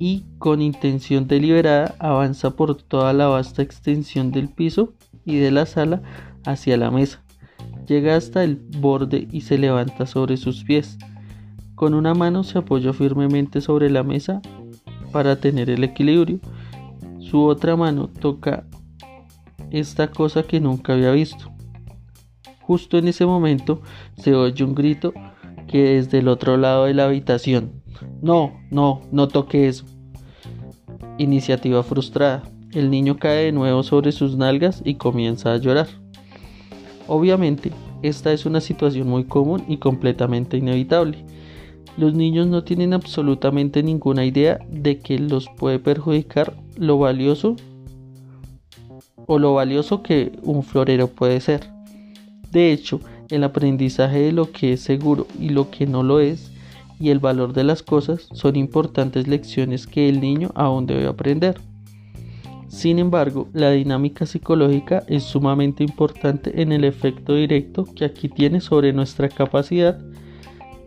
y 0.00 0.24
con 0.38 0.60
intención 0.60 1.28
deliberada 1.28 1.94
avanza 2.00 2.56
por 2.56 2.74
toda 2.74 3.12
la 3.12 3.28
vasta 3.28 3.62
extensión 3.62 4.32
del 4.32 4.48
piso 4.48 4.94
y 5.24 5.36
de 5.36 5.52
la 5.52 5.64
sala 5.64 6.02
hacia 6.44 6.76
la 6.76 6.90
mesa. 6.90 7.22
Llega 7.86 8.16
hasta 8.16 8.42
el 8.42 8.56
borde 8.56 9.28
y 9.30 9.42
se 9.42 9.58
levanta 9.58 10.06
sobre 10.06 10.38
sus 10.38 10.64
pies. 10.64 10.98
Con 11.76 11.94
una 11.94 12.14
mano 12.14 12.42
se 12.42 12.58
apoya 12.58 12.92
firmemente 12.92 13.60
sobre 13.60 13.90
la 13.90 14.02
mesa 14.02 14.42
para 15.12 15.36
tener 15.36 15.70
el 15.70 15.84
equilibrio. 15.84 16.40
Su 17.20 17.44
otra 17.44 17.76
mano 17.76 18.08
toca 18.08 18.66
esta 19.70 20.10
cosa 20.10 20.42
que 20.42 20.58
nunca 20.58 20.94
había 20.94 21.12
visto. 21.12 21.53
Justo 22.66 22.96
en 22.96 23.08
ese 23.08 23.26
momento 23.26 23.82
se 24.16 24.34
oye 24.34 24.64
un 24.64 24.74
grito 24.74 25.12
que 25.66 25.96
desde 25.96 26.20
el 26.20 26.28
otro 26.28 26.56
lado 26.56 26.86
de 26.86 26.94
la 26.94 27.04
habitación. 27.04 27.82
No, 28.22 28.58
no, 28.70 29.02
no 29.12 29.28
toque 29.28 29.68
eso. 29.68 29.84
Iniciativa 31.18 31.82
frustrada. 31.82 32.42
El 32.72 32.90
niño 32.90 33.18
cae 33.18 33.44
de 33.44 33.52
nuevo 33.52 33.82
sobre 33.82 34.12
sus 34.12 34.38
nalgas 34.38 34.80
y 34.82 34.94
comienza 34.94 35.52
a 35.52 35.58
llorar. 35.58 35.88
Obviamente, 37.06 37.70
esta 38.02 38.32
es 38.32 38.46
una 38.46 38.62
situación 38.62 39.08
muy 39.08 39.24
común 39.24 39.62
y 39.68 39.76
completamente 39.76 40.56
inevitable. 40.56 41.18
Los 41.98 42.14
niños 42.14 42.46
no 42.46 42.64
tienen 42.64 42.94
absolutamente 42.94 43.82
ninguna 43.82 44.24
idea 44.24 44.58
de 44.70 45.00
que 45.00 45.18
los 45.18 45.48
puede 45.58 45.78
perjudicar 45.78 46.56
lo 46.78 46.98
valioso 46.98 47.56
o 49.26 49.38
lo 49.38 49.52
valioso 49.52 50.02
que 50.02 50.32
un 50.42 50.62
florero 50.62 51.08
puede 51.08 51.40
ser. 51.40 51.73
De 52.54 52.70
hecho, 52.70 53.00
el 53.30 53.42
aprendizaje 53.42 54.20
de 54.20 54.32
lo 54.32 54.52
que 54.52 54.74
es 54.74 54.80
seguro 54.80 55.26
y 55.40 55.48
lo 55.48 55.72
que 55.72 55.86
no 55.86 56.04
lo 56.04 56.20
es 56.20 56.52
y 57.00 57.10
el 57.10 57.18
valor 57.18 57.52
de 57.52 57.64
las 57.64 57.82
cosas 57.82 58.28
son 58.32 58.54
importantes 58.54 59.26
lecciones 59.26 59.88
que 59.88 60.08
el 60.08 60.20
niño 60.20 60.52
aún 60.54 60.86
debe 60.86 61.08
aprender. 61.08 61.60
Sin 62.68 63.00
embargo, 63.00 63.48
la 63.52 63.72
dinámica 63.72 64.24
psicológica 64.24 65.02
es 65.08 65.24
sumamente 65.24 65.82
importante 65.82 66.62
en 66.62 66.70
el 66.70 66.84
efecto 66.84 67.34
directo 67.34 67.86
que 67.92 68.04
aquí 68.04 68.28
tiene 68.28 68.60
sobre 68.60 68.92
nuestra 68.92 69.28
capacidad 69.28 69.98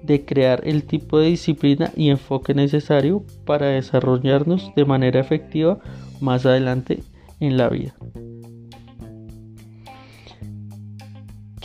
de 0.03 0.23
crear 0.23 0.61
el 0.65 0.83
tipo 0.83 1.19
de 1.19 1.27
disciplina 1.27 1.91
y 1.97 2.09
enfoque 2.09 2.53
necesario 2.53 3.25
para 3.45 3.67
desarrollarnos 3.67 4.71
de 4.73 4.85
manera 4.85 5.19
efectiva 5.19 5.79
más 6.21 6.45
adelante 6.45 7.03
en 7.41 7.57
la 7.57 7.67
vida. 7.67 7.93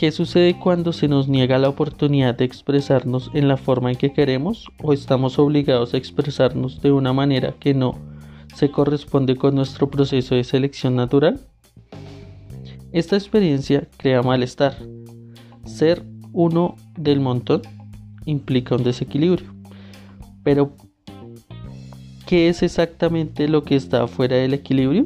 ¿Qué 0.03 0.11
sucede 0.11 0.59
cuando 0.59 0.91
se 0.91 1.07
nos 1.07 1.29
niega 1.29 1.57
la 1.59 1.69
oportunidad 1.69 2.35
de 2.35 2.43
expresarnos 2.43 3.31
en 3.33 3.47
la 3.47 3.55
forma 3.55 3.89
en 3.89 3.95
que 3.95 4.11
queremos 4.11 4.67
o 4.81 4.91
estamos 4.91 5.39
obligados 5.39 5.93
a 5.93 5.97
expresarnos 5.97 6.81
de 6.81 6.91
una 6.91 7.13
manera 7.13 7.55
que 7.57 7.73
no 7.73 7.97
se 8.53 8.69
corresponde 8.69 9.37
con 9.37 9.55
nuestro 9.55 9.89
proceso 9.89 10.35
de 10.35 10.43
selección 10.43 10.97
natural? 10.97 11.39
Esta 12.91 13.15
experiencia 13.15 13.87
crea 13.95 14.21
malestar. 14.21 14.75
Ser 15.63 16.03
uno 16.33 16.75
del 16.97 17.21
montón 17.21 17.61
implica 18.25 18.75
un 18.75 18.83
desequilibrio. 18.83 19.55
Pero, 20.43 20.73
¿qué 22.25 22.49
es 22.49 22.61
exactamente 22.61 23.47
lo 23.47 23.63
que 23.63 23.77
está 23.77 24.05
fuera 24.09 24.35
del 24.35 24.53
equilibrio? 24.53 25.05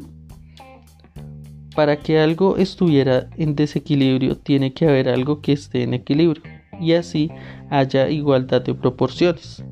Para 1.77 1.99
que 1.99 2.17
algo 2.17 2.57
estuviera 2.57 3.29
en 3.37 3.55
desequilibrio 3.55 4.35
tiene 4.35 4.73
que 4.73 4.87
haber 4.87 5.07
algo 5.07 5.41
que 5.41 5.51
esté 5.51 5.83
en 5.83 5.93
equilibrio 5.93 6.41
y 6.81 6.93
así 6.93 7.29
haya 7.69 8.09
igualdad 8.09 8.63
de 8.63 8.73
proporciones. 8.73 9.63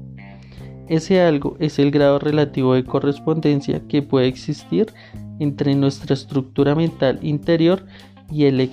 Ese 0.87 1.19
algo 1.21 1.57
es 1.59 1.79
el 1.79 1.89
grado 1.89 2.19
relativo 2.19 2.75
de 2.75 2.83
correspondencia 2.83 3.81
que 3.87 4.03
puede 4.03 4.27
existir 4.27 4.93
entre 5.39 5.73
nuestra 5.73 6.13
estructura 6.13 6.75
mental 6.75 7.17
interior 7.23 7.83
y 8.31 8.43
el, 8.45 8.69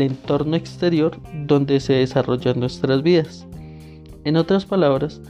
entorno 0.00 0.56
exterior 0.56 1.20
donde 1.46 1.78
se 1.78 1.92
desarrollan 1.92 2.58
nuestras 2.58 3.02
vidas. 3.02 3.46
En 4.24 4.38
otras 4.38 4.64
palabras, 4.64 5.20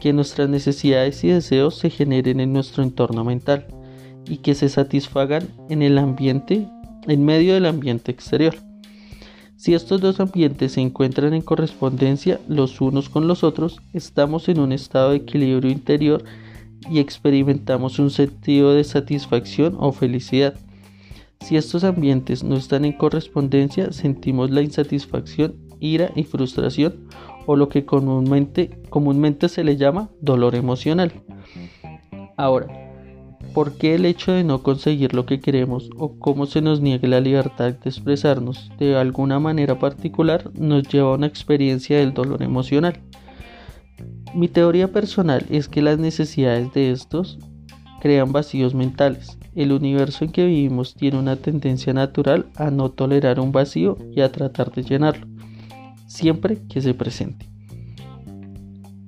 que 0.00 0.14
nuestras 0.14 0.48
necesidades 0.48 1.22
y 1.22 1.28
deseos 1.28 1.76
se 1.76 1.90
generen 1.90 2.40
en 2.40 2.54
nuestro 2.54 2.82
entorno 2.82 3.24
mental 3.24 3.66
y 4.26 4.38
que 4.38 4.54
se 4.54 4.70
satisfagan 4.70 5.48
en 5.68 5.82
el 5.82 5.98
ambiente, 5.98 6.66
en 7.06 7.24
medio 7.24 7.54
del 7.54 7.66
ambiente 7.66 8.10
exterior. 8.10 8.56
Si 9.56 9.74
estos 9.74 10.00
dos 10.00 10.20
ambientes 10.20 10.72
se 10.72 10.80
encuentran 10.80 11.34
en 11.34 11.42
correspondencia 11.42 12.40
los 12.48 12.80
unos 12.80 13.08
con 13.08 13.26
los 13.26 13.42
otros, 13.42 13.80
estamos 13.92 14.48
en 14.48 14.60
un 14.60 14.72
estado 14.72 15.10
de 15.10 15.16
equilibrio 15.16 15.70
interior 15.70 16.22
y 16.88 17.00
experimentamos 17.00 17.98
un 17.98 18.10
sentido 18.10 18.72
de 18.72 18.84
satisfacción 18.84 19.76
o 19.78 19.92
felicidad. 19.92 20.54
Si 21.40 21.56
estos 21.56 21.84
ambientes 21.84 22.44
no 22.44 22.56
están 22.56 22.84
en 22.84 22.92
correspondencia, 22.92 23.92
sentimos 23.92 24.50
la 24.50 24.62
insatisfacción, 24.62 25.56
ira 25.80 26.12
y 26.14 26.24
frustración 26.24 27.08
o 27.46 27.56
lo 27.56 27.68
que 27.68 27.84
comúnmente, 27.84 29.48
se 29.48 29.64
le 29.64 29.76
llama 29.76 30.10
dolor 30.20 30.54
emocional. 30.54 31.12
Ahora, 32.36 32.87
¿Por 33.54 33.76
qué 33.76 33.94
el 33.94 34.04
hecho 34.04 34.32
de 34.32 34.44
no 34.44 34.62
conseguir 34.62 35.14
lo 35.14 35.26
que 35.26 35.40
queremos 35.40 35.90
o 35.96 36.18
cómo 36.18 36.46
se 36.46 36.60
nos 36.60 36.80
niegue 36.80 37.08
la 37.08 37.20
libertad 37.20 37.72
de 37.72 37.90
expresarnos 37.90 38.70
de 38.78 38.96
alguna 38.96 39.40
manera 39.40 39.78
particular 39.78 40.50
nos 40.54 40.86
lleva 40.88 41.12
a 41.12 41.16
una 41.16 41.26
experiencia 41.26 41.98
del 41.98 42.14
dolor 42.14 42.42
emocional? 42.42 43.00
Mi 44.34 44.48
teoría 44.48 44.92
personal 44.92 45.44
es 45.50 45.68
que 45.68 45.82
las 45.82 45.98
necesidades 45.98 46.72
de 46.72 46.92
estos 46.92 47.38
crean 48.00 48.32
vacíos 48.32 48.74
mentales. 48.74 49.38
El 49.54 49.72
universo 49.72 50.24
en 50.24 50.30
que 50.30 50.46
vivimos 50.46 50.94
tiene 50.94 51.18
una 51.18 51.36
tendencia 51.36 51.92
natural 51.92 52.46
a 52.54 52.70
no 52.70 52.90
tolerar 52.90 53.40
un 53.40 53.50
vacío 53.50 53.96
y 54.14 54.20
a 54.20 54.30
tratar 54.30 54.70
de 54.70 54.84
llenarlo, 54.84 55.26
siempre 56.06 56.58
que 56.68 56.80
se 56.80 56.94
presente. 56.94 57.48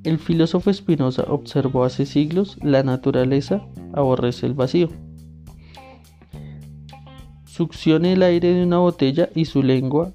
El 0.03 0.19
filósofo 0.19 0.73
Spinoza 0.73 1.25
observó 1.29 1.85
hace 1.85 2.07
siglos 2.07 2.57
la 2.63 2.83
naturaleza 2.83 3.63
aborrece 3.93 4.47
el 4.47 4.55
vacío. 4.55 4.89
Succione 7.45 8.13
el 8.13 8.23
aire 8.23 8.55
de 8.55 8.63
una 8.65 8.79
botella 8.79 9.29
y 9.35 9.45
su 9.45 9.63
lengua 9.63 10.13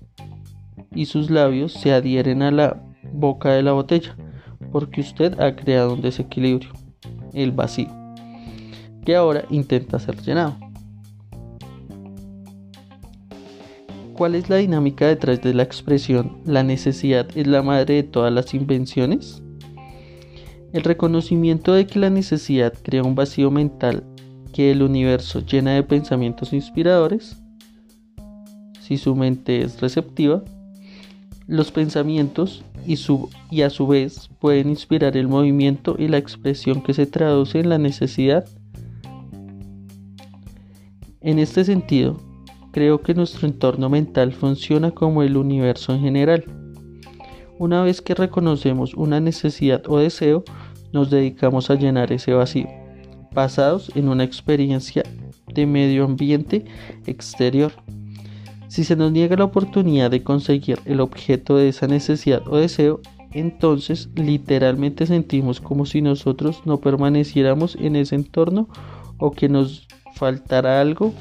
y 0.94 1.06
sus 1.06 1.30
labios 1.30 1.74
se 1.74 1.94
adhieren 1.94 2.42
a 2.42 2.52
la 2.52 2.82
boca 3.14 3.52
de 3.52 3.62
la 3.62 3.74
botella, 3.74 4.16
porque 4.72 5.02
usted 5.02 5.40
ha 5.40 5.56
creado 5.56 5.94
un 5.94 6.02
desequilibrio, 6.02 6.72
el 7.34 7.52
vacío, 7.52 7.90
que 9.04 9.16
ahora 9.16 9.44
intenta 9.50 10.00
ser 10.00 10.22
llenado. 10.22 10.56
¿Cuál 14.14 14.36
es 14.36 14.50
la 14.50 14.56
dinámica 14.56 15.08
detrás 15.08 15.42
de 15.42 15.54
la 15.54 15.64
expresión 15.64 16.38
la 16.46 16.64
necesidad 16.64 17.28
es 17.36 17.48
la 17.48 17.62
madre 17.62 17.96
de 17.96 18.04
todas 18.04 18.32
las 18.32 18.54
invenciones? 18.54 19.44
El 20.76 20.84
reconocimiento 20.84 21.72
de 21.72 21.88
que 21.88 22.00
la 22.00 22.10
necesidad 22.10 22.74
crea 22.84 23.02
un 23.02 23.16
vacío 23.16 23.50
mental 23.50 24.04
que 24.52 24.72
el 24.72 24.84
universo 24.84 25.40
llena 25.40 25.72
de 25.72 25.84
pensamientos 25.84 26.52
inspiradores, 26.52 27.42
si 28.82 28.98
su 28.98 29.16
mente 29.16 29.62
es 29.62 29.80
receptiva, 29.80 30.44
los 31.48 31.72
pensamientos 31.72 32.62
y, 32.86 33.62
a 33.62 33.70
su 33.70 33.88
vez 33.88 34.30
pueden 34.42 34.68
inspirar 34.70 35.16
el 35.16 35.30
movimiento 35.30 35.96
y 35.98 36.10
la 36.10 36.18
expresión 36.18 36.84
que 36.84 36.94
se 36.94 37.06
traduce 37.06 37.62
en 37.62 37.70
la 37.70 37.78
necesidad. 37.78 38.44
En 41.22 41.40
este 41.40 41.64
sentido, 41.64 42.18
creo 42.74 43.00
que 43.00 43.14
nuestro 43.14 43.48
entorno 43.48 43.90
mental 43.90 44.34
funciona 44.34 44.92
como 44.92 45.24
el 45.24 45.38
universo 45.38 45.94
en 45.94 46.02
general. 46.02 46.44
Una 47.58 47.82
vez 47.82 48.02
que 48.02 48.14
reconocemos 48.14 48.94
una 48.96 49.22
necesidad 49.22 49.82
o 49.88 50.00
deseo, 50.00 50.44
nos 50.96 51.10
dedicamos 51.10 51.70
a 51.70 51.76
llenar 51.76 52.12
ese 52.14 52.34
vacío, 52.34 52.68
basados 53.34 53.92
en 53.96 54.08
una 54.08 54.24
experiencia 54.24 55.04
de 55.54 55.66
medio 55.66 56.06
ambiente 56.06 56.66
exterior. 57.06 57.74
Si 58.70 58.86
se 58.86 58.96
nos 58.96 59.12
niega 59.12 59.36
la 59.36 59.44
oportunidad 59.44 60.10
de 60.10 60.24
conseguir 60.24 60.80
el 60.86 61.02
objeto 61.02 61.58
de 61.58 61.68
esa 61.68 61.88
necesidad 61.88 62.48
o 62.48 62.58
deseo, 62.58 63.02
entonces 63.32 64.10
literalmente 64.16 65.06
sentimos 65.06 65.60
como 65.60 65.86
si 65.86 66.02
nosotros 66.02 66.62
no 66.64 66.78
permaneciéramos 66.78 67.76
en 67.76 67.98
ese 67.98 68.16
entorno 68.16 68.70
o 69.18 69.32
que 69.32 69.50
nos 69.50 69.88
faltara 70.16 70.80
algo 70.80 71.14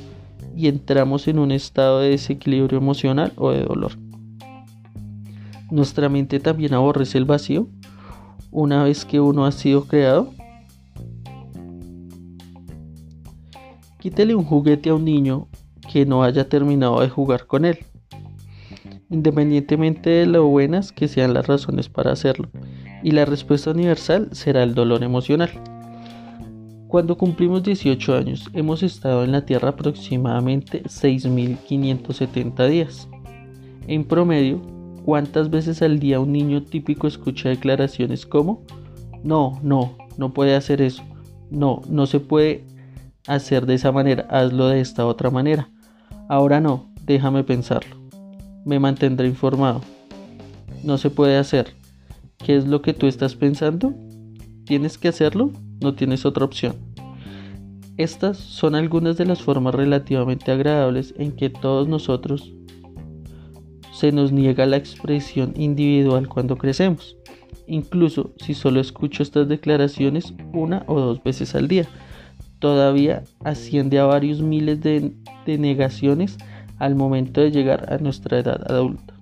y 0.56 0.68
entramos 0.68 1.26
en 1.26 1.40
un 1.40 1.50
estado 1.50 1.98
de 1.98 2.10
desequilibrio 2.10 2.78
emocional 2.78 3.32
o 3.36 3.50
de 3.50 3.64
dolor. 3.64 3.98
Nuestra 5.72 6.08
mente 6.08 6.38
también 6.38 6.74
aborrece 6.74 7.18
el 7.18 7.24
vacío 7.24 7.66
una 8.54 8.84
vez 8.84 9.04
que 9.04 9.20
uno 9.20 9.44
ha 9.44 9.52
sido 9.52 9.84
creado? 9.86 10.32
Quítele 13.98 14.34
un 14.34 14.44
juguete 14.44 14.90
a 14.90 14.94
un 14.94 15.04
niño 15.04 15.48
que 15.92 16.06
no 16.06 16.22
haya 16.22 16.48
terminado 16.48 17.00
de 17.00 17.08
jugar 17.08 17.46
con 17.46 17.64
él, 17.64 17.78
independientemente 19.10 20.10
de 20.10 20.26
lo 20.26 20.46
buenas 20.46 20.92
que 20.92 21.08
sean 21.08 21.34
las 21.34 21.48
razones 21.48 21.88
para 21.88 22.12
hacerlo, 22.12 22.48
y 23.02 23.10
la 23.10 23.24
respuesta 23.24 23.72
universal 23.72 24.28
será 24.32 24.62
el 24.62 24.74
dolor 24.74 25.02
emocional. 25.02 25.50
Cuando 26.86 27.18
cumplimos 27.18 27.64
18 27.64 28.14
años, 28.14 28.48
hemos 28.52 28.84
estado 28.84 29.24
en 29.24 29.32
la 29.32 29.44
Tierra 29.44 29.70
aproximadamente 29.70 30.84
6.570 30.84 32.68
días. 32.68 33.08
En 33.88 34.04
promedio, 34.04 34.62
¿Cuántas 35.04 35.50
veces 35.50 35.82
al 35.82 35.98
día 35.98 36.18
un 36.18 36.32
niño 36.32 36.62
típico 36.62 37.06
escucha 37.06 37.50
declaraciones 37.50 38.24
como, 38.24 38.62
no, 39.22 39.60
no, 39.62 39.98
no 40.16 40.32
puede 40.32 40.54
hacer 40.54 40.80
eso, 40.80 41.02
no, 41.50 41.82
no 41.90 42.06
se 42.06 42.20
puede 42.20 42.64
hacer 43.26 43.66
de 43.66 43.74
esa 43.74 43.92
manera, 43.92 44.26
hazlo 44.30 44.68
de 44.68 44.80
esta 44.80 45.04
otra 45.04 45.28
manera, 45.28 45.68
ahora 46.30 46.58
no, 46.58 46.90
déjame 47.04 47.44
pensarlo, 47.44 47.96
me 48.64 48.80
mantendré 48.80 49.28
informado, 49.28 49.82
no 50.82 50.96
se 50.96 51.10
puede 51.10 51.36
hacer, 51.36 51.74
¿qué 52.38 52.56
es 52.56 52.66
lo 52.66 52.80
que 52.80 52.94
tú 52.94 53.06
estás 53.06 53.34
pensando? 53.34 53.92
¿Tienes 54.64 54.96
que 54.96 55.08
hacerlo? 55.08 55.50
No 55.82 55.94
tienes 55.94 56.24
otra 56.24 56.46
opción. 56.46 56.76
Estas 57.98 58.38
son 58.38 58.74
algunas 58.74 59.18
de 59.18 59.26
las 59.26 59.42
formas 59.42 59.74
relativamente 59.74 60.50
agradables 60.50 61.14
en 61.18 61.32
que 61.32 61.50
todos 61.50 61.88
nosotros 61.88 62.54
se 63.94 64.10
nos 64.10 64.32
niega 64.32 64.66
la 64.66 64.76
expresión 64.76 65.54
individual 65.56 66.28
cuando 66.28 66.56
crecemos, 66.56 67.16
incluso 67.68 68.32
si 68.38 68.52
solo 68.52 68.80
escucho 68.80 69.22
estas 69.22 69.48
declaraciones 69.48 70.34
una 70.52 70.84
o 70.88 70.98
dos 70.98 71.22
veces 71.22 71.54
al 71.54 71.68
día. 71.68 71.86
Todavía 72.58 73.22
asciende 73.44 74.00
a 74.00 74.04
varios 74.04 74.42
miles 74.42 74.80
de, 74.80 75.12
negaciones 75.46 76.38
al 76.78 76.96
momento 76.96 77.40
de 77.40 77.52
llegar 77.52 77.92
a 77.92 77.98
nuestra 77.98 78.40
edad 78.40 78.68
adulta. 78.68 79.14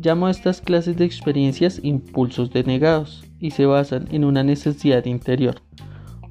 Llamo 0.00 0.26
a 0.26 0.30
estas 0.30 0.62
clases 0.62 0.96
de 0.96 1.04
experiencias 1.04 1.80
impulsos 1.82 2.50
denegados 2.50 3.24
y 3.38 3.50
se 3.50 3.66
basan 3.66 4.08
en 4.12 4.24
una 4.24 4.42
necesidad 4.42 5.04
interior, 5.04 5.56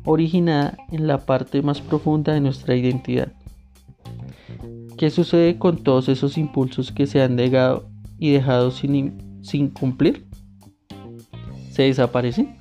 originada 0.06 0.78
en 0.92 1.06
la 1.06 1.20
parte 1.20 1.62
más 1.62 1.82
profunda 1.82 2.34
de 2.34 2.42
nuestra 2.42 2.76
identidad. 2.76 3.32
¿Qué 5.04 5.10
sucede 5.10 5.58
con 5.58 5.84
todos 5.84 6.08
esos 6.08 6.38
impulsos 6.38 6.94
que 6.94 7.08
se 7.08 7.22
han 7.22 7.36
negado 7.36 7.90
y 8.18 8.32
dejado 8.32 8.72
sin, 8.72 9.42
sin 9.42 9.68
cumplir? 9.68 10.26
¿Se 11.72 11.84
desaparecen? 11.84 12.56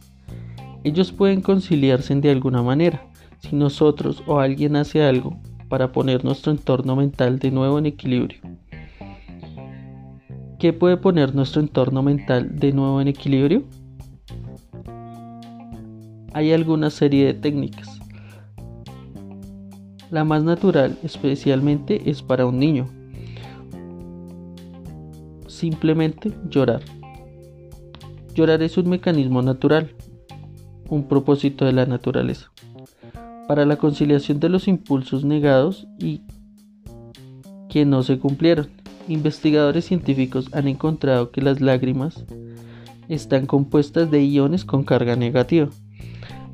Ellos 0.83 1.13
pueden 1.13 1.41
conciliarse 1.41 2.13
de 2.17 2.33
alguna 2.33 2.61
manera 2.61 3.09
si 3.39 3.55
nosotros 3.55 4.25
o 4.27 4.41
alguien 4.41 4.75
hace 4.75 5.05
algo 5.05 5.41
para 5.69 5.93
poner 5.93 6.25
nuestro 6.25 6.51
entorno 6.51 6.97
mental 6.97 7.39
de 7.39 7.53
nuevo 7.53 7.79
en 7.79 7.87
equilibrio. 7.87 8.41
¿Qué 10.59 10.73
puede 10.73 10.97
poner 10.97 11.37
nuestro 11.37 11.61
entorno 11.61 12.03
mental 12.03 12.59
de 12.59 12.73
nuevo 12.73 13.01
en 13.01 13.07
equilibrio? 13.07 13.63
Hay 16.33 16.53
alguna 16.53 16.91
serie 16.91 17.27
de 17.27 17.35
técnicas. 17.35 17.92
La 20.13 20.25
más 20.25 20.45
natural 20.45 20.99
especialmente 21.03 22.11
es 22.11 22.21
para 22.21 22.45
un 22.45 22.59
niño. 22.59 22.87
Simplemente 25.47 26.31
llorar. 26.51 26.83
Llorar 28.35 28.63
es 28.63 28.77
un 28.77 28.91
mecanismo 28.91 29.41
natural, 29.41 29.95
un 30.91 31.09
propósito 31.09 31.65
de 31.65 31.73
la 31.73 31.87
naturaleza, 31.87 32.53
para 33.49 33.65
la 33.65 33.77
conciliación 33.77 34.39
de 34.39 34.51
los 34.51 34.69
impulsos 34.69 35.25
negados 35.25 35.89
y 35.99 36.21
que 37.71 37.87
no 37.87 38.03
se 38.03 38.19
cumplieron. 38.19 38.69
Investigadores 39.09 39.87
científicos 39.87 40.51
han 40.53 40.69
encontrado 40.69 41.31
que 41.31 41.41
las 41.41 41.63
lágrimas 41.63 42.27
están 43.09 43.47
compuestas 43.47 44.11
de 44.11 44.23
iones 44.23 44.67
con 44.67 44.85
carga 44.85 45.17
negativa. 45.17 45.71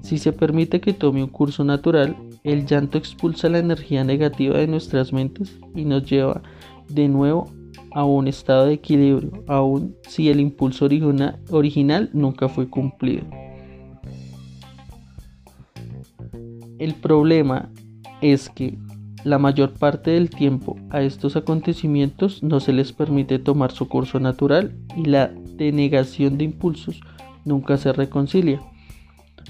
Si 0.01 0.19
se 0.19 0.33
permite 0.33 0.81
que 0.81 0.93
tome 0.93 1.25
un 1.25 1.29
curso 1.29 1.65
natural, 1.65 2.15
El 2.49 2.65
llanto 2.65 2.97
expulsa 2.97 3.51
la 3.51 3.59
energía 3.59 4.05
negativa 4.05 4.57
de 4.57 4.67
nuestras 4.67 5.13
mentes 5.13 5.61
y 5.75 5.85
nos 5.85 6.09
lleva 6.09 6.41
de 6.89 7.07
nuevo 7.07 7.53
a 7.91 8.07
un 8.07 8.27
estado 8.27 8.65
de 8.65 8.73
equilibrio, 8.73 9.45
aun 9.49 9.95
si 10.09 10.31
el 10.31 10.41
impulso 10.41 10.89
original 11.51 12.09
nunca 12.15 12.49
fue 12.49 12.71
cumplido. 12.71 13.27
El 16.79 16.95
problema 16.95 17.69
es 18.23 18.49
que 18.49 18.79
la 19.25 19.39
mayor 19.39 19.75
parte 19.75 20.13
del 20.13 20.31
tiempo 20.31 20.75
a 20.89 21.03
estos 21.03 21.37
acontecimientos 21.37 22.43
no 22.43 22.61
se 22.61 22.73
les 22.73 22.95
permite 22.95 23.39
tomar 23.39 23.73
su 23.73 23.89
curso 23.89 24.21
natural 24.21 24.75
y 24.97 25.05
la 25.05 25.35
denegación 25.57 26.39
de 26.39 26.45
impulsos 26.45 26.99
nunca 27.45 27.77
se 27.77 27.93
reconcilia, 27.93 28.63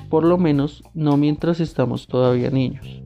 por 0.08 0.24
lo 0.24 0.38
menos 0.38 0.82
no 0.94 1.16
mientras 1.16 1.60
estamos 1.60 2.06
todavía 2.06 2.50
niños. 2.50 3.02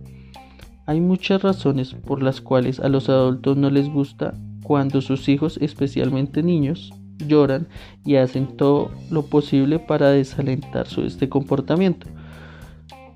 Hay 0.86 1.00
muchas 1.00 1.42
razones 1.42 1.94
por 1.94 2.22
las 2.22 2.40
cuales 2.40 2.80
a 2.80 2.88
los 2.88 3.08
adultos 3.08 3.56
no 3.56 3.70
les 3.70 3.88
gusta 3.88 4.34
cuando 4.62 5.00
sus 5.00 5.28
hijos, 5.28 5.58
especialmente 5.60 6.42
niños, 6.42 6.92
lloran 7.26 7.68
y 8.04 8.16
hacen 8.16 8.56
todo 8.56 8.90
lo 9.10 9.22
posible 9.26 9.78
para 9.78 10.10
desalentar 10.10 10.88
su 10.88 11.02
este 11.02 11.28
comportamiento. 11.28 12.08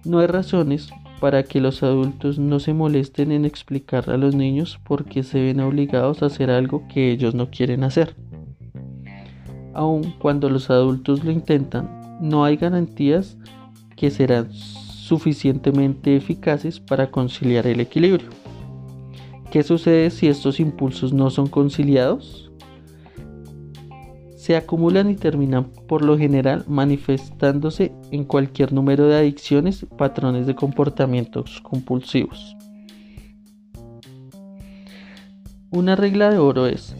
No 0.04 0.20
hay 0.20 0.26
razones 0.26 0.90
para 1.20 1.42
que 1.42 1.60
los 1.60 1.82
adultos 1.82 2.38
no 2.38 2.60
se 2.60 2.74
molesten 2.74 3.32
en 3.32 3.44
explicar 3.44 4.10
a 4.10 4.16
los 4.16 4.34
niños 4.34 4.78
por 4.84 5.04
qué 5.04 5.22
se 5.22 5.40
ven 5.40 5.60
obligados 5.60 6.22
a 6.22 6.26
hacer 6.26 6.50
algo 6.50 6.86
que 6.88 7.10
ellos 7.10 7.34
no 7.34 7.50
quieren 7.50 7.84
hacer. 7.84 8.14
Aun 9.74 10.14
cuando 10.18 10.48
los 10.50 10.70
adultos 10.70 11.24
lo 11.24 11.30
intentan, 11.30 12.18
no 12.20 12.44
hay 12.44 12.56
garantías 12.56 13.36
que 13.96 14.10
serán 14.10 14.52
suficientemente 14.52 16.16
eficaces 16.16 16.80
para 16.80 17.10
conciliar 17.10 17.66
el 17.66 17.80
equilibrio. 17.80 18.28
¿Qué 19.50 19.62
sucede 19.62 20.10
si 20.10 20.28
estos 20.28 20.60
impulsos 20.60 21.12
no 21.12 21.30
son 21.30 21.46
conciliados? 21.46 22.50
Se 24.36 24.56
acumulan 24.56 25.10
y 25.10 25.16
terminan 25.16 25.64
por 25.88 26.04
lo 26.04 26.18
general 26.18 26.64
manifestándose 26.68 27.92
en 28.12 28.24
cualquier 28.24 28.72
número 28.72 29.06
de 29.06 29.16
adicciones, 29.16 29.86
patrones 29.96 30.46
de 30.46 30.54
comportamientos 30.54 31.60
compulsivos. 31.62 32.56
Una 35.70 35.96
regla 35.96 36.30
de 36.30 36.38
oro 36.38 36.66
es, 36.66 36.94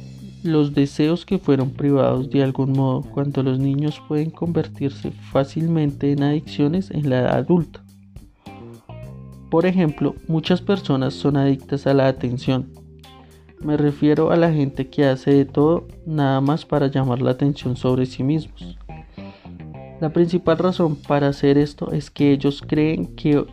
los 0.46 0.74
deseos 0.74 1.26
que 1.26 1.38
fueron 1.38 1.70
privados 1.70 2.30
de 2.30 2.42
algún 2.42 2.72
modo 2.72 3.02
cuando 3.02 3.42
los 3.42 3.58
niños 3.58 4.00
pueden 4.06 4.30
convertirse 4.30 5.10
fácilmente 5.10 6.12
en 6.12 6.22
adicciones 6.22 6.90
en 6.90 7.10
la 7.10 7.20
edad 7.20 7.36
adulta. 7.36 7.84
Por 9.50 9.66
ejemplo, 9.66 10.14
muchas 10.28 10.60
personas 10.60 11.14
son 11.14 11.36
adictas 11.36 11.86
a 11.86 11.94
la 11.94 12.08
atención. 12.08 12.72
Me 13.60 13.76
refiero 13.76 14.30
a 14.30 14.36
la 14.36 14.52
gente 14.52 14.88
que 14.88 15.06
hace 15.06 15.32
de 15.32 15.44
todo 15.44 15.86
nada 16.04 16.40
más 16.40 16.64
para 16.64 16.88
llamar 16.88 17.22
la 17.22 17.32
atención 17.32 17.76
sobre 17.76 18.06
sí 18.06 18.22
mismos. 18.22 18.76
La 20.00 20.10
principal 20.10 20.58
razón 20.58 20.96
para 20.96 21.28
hacer 21.28 21.56
esto 21.56 21.90
es 21.92 22.10
que 22.10 22.32
ellos 22.32 22.62
creen 22.66 23.14
que 23.16 23.44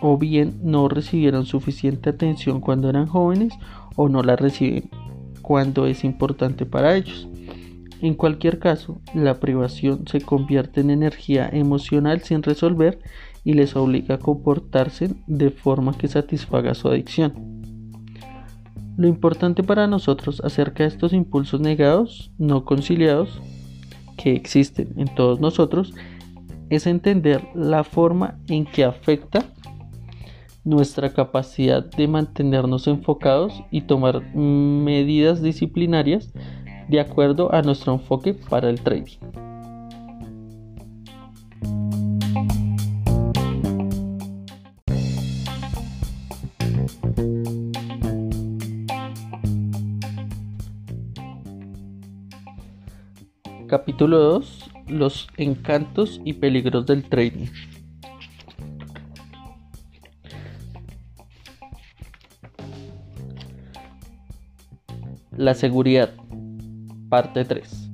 o 0.00 0.18
bien 0.18 0.60
no 0.62 0.88
recibieron 0.88 1.46
suficiente 1.46 2.10
atención 2.10 2.60
cuando 2.60 2.88
eran 2.88 3.06
jóvenes 3.06 3.52
o 3.96 4.08
no 4.08 4.22
la 4.22 4.36
reciben 4.36 4.90
cuando 5.42 5.86
es 5.86 6.04
importante 6.04 6.64
para 6.64 6.96
ellos. 6.96 7.28
En 8.00 8.14
cualquier 8.14 8.58
caso, 8.58 9.00
la 9.14 9.38
privación 9.38 10.04
se 10.08 10.20
convierte 10.20 10.80
en 10.80 10.90
energía 10.90 11.48
emocional 11.52 12.22
sin 12.22 12.42
resolver 12.42 13.00
y 13.44 13.52
les 13.52 13.76
obliga 13.76 14.16
a 14.16 14.18
comportarse 14.18 15.14
de 15.26 15.50
forma 15.50 15.96
que 15.96 16.08
satisfaga 16.08 16.74
su 16.74 16.88
adicción. 16.88 17.62
Lo 18.96 19.06
importante 19.06 19.62
para 19.62 19.86
nosotros 19.86 20.40
acerca 20.44 20.82
de 20.82 20.88
estos 20.88 21.12
impulsos 21.12 21.60
negados, 21.60 22.30
no 22.38 22.64
conciliados, 22.64 23.40
que 24.16 24.34
existen 24.34 24.92
en 24.96 25.14
todos 25.14 25.40
nosotros, 25.40 25.94
es 26.70 26.86
entender 26.86 27.42
la 27.54 27.84
forma 27.84 28.38
en 28.48 28.64
que 28.64 28.84
afecta 28.84 29.44
nuestra 30.64 31.12
capacidad 31.12 31.84
de 31.84 32.06
mantenernos 32.06 32.86
enfocados 32.86 33.62
y 33.70 33.82
tomar 33.82 34.22
medidas 34.34 35.42
disciplinarias 35.42 36.32
de 36.88 37.00
acuerdo 37.00 37.52
a 37.52 37.62
nuestro 37.62 37.94
enfoque 37.94 38.34
para 38.34 38.70
el 38.70 38.80
trading. 38.80 39.18
Capítulo 53.66 54.18
2. 54.18 54.70
Los 54.88 55.28
encantos 55.38 56.20
y 56.26 56.34
peligros 56.34 56.84
del 56.84 57.04
trading. 57.04 57.46
La 65.42 65.54
seguridad. 65.54 66.10
Parte 67.08 67.44
3. 67.44 67.90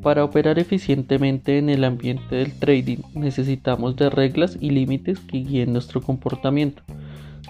Para 0.00 0.22
operar 0.22 0.60
eficientemente 0.60 1.58
en 1.58 1.68
el 1.68 1.82
ambiente 1.82 2.36
del 2.36 2.56
trading 2.56 2.98
necesitamos 3.14 3.96
de 3.96 4.08
reglas 4.08 4.56
y 4.60 4.70
límites 4.70 5.18
que 5.18 5.38
guíen 5.38 5.72
nuestro 5.72 6.00
comportamiento. 6.00 6.84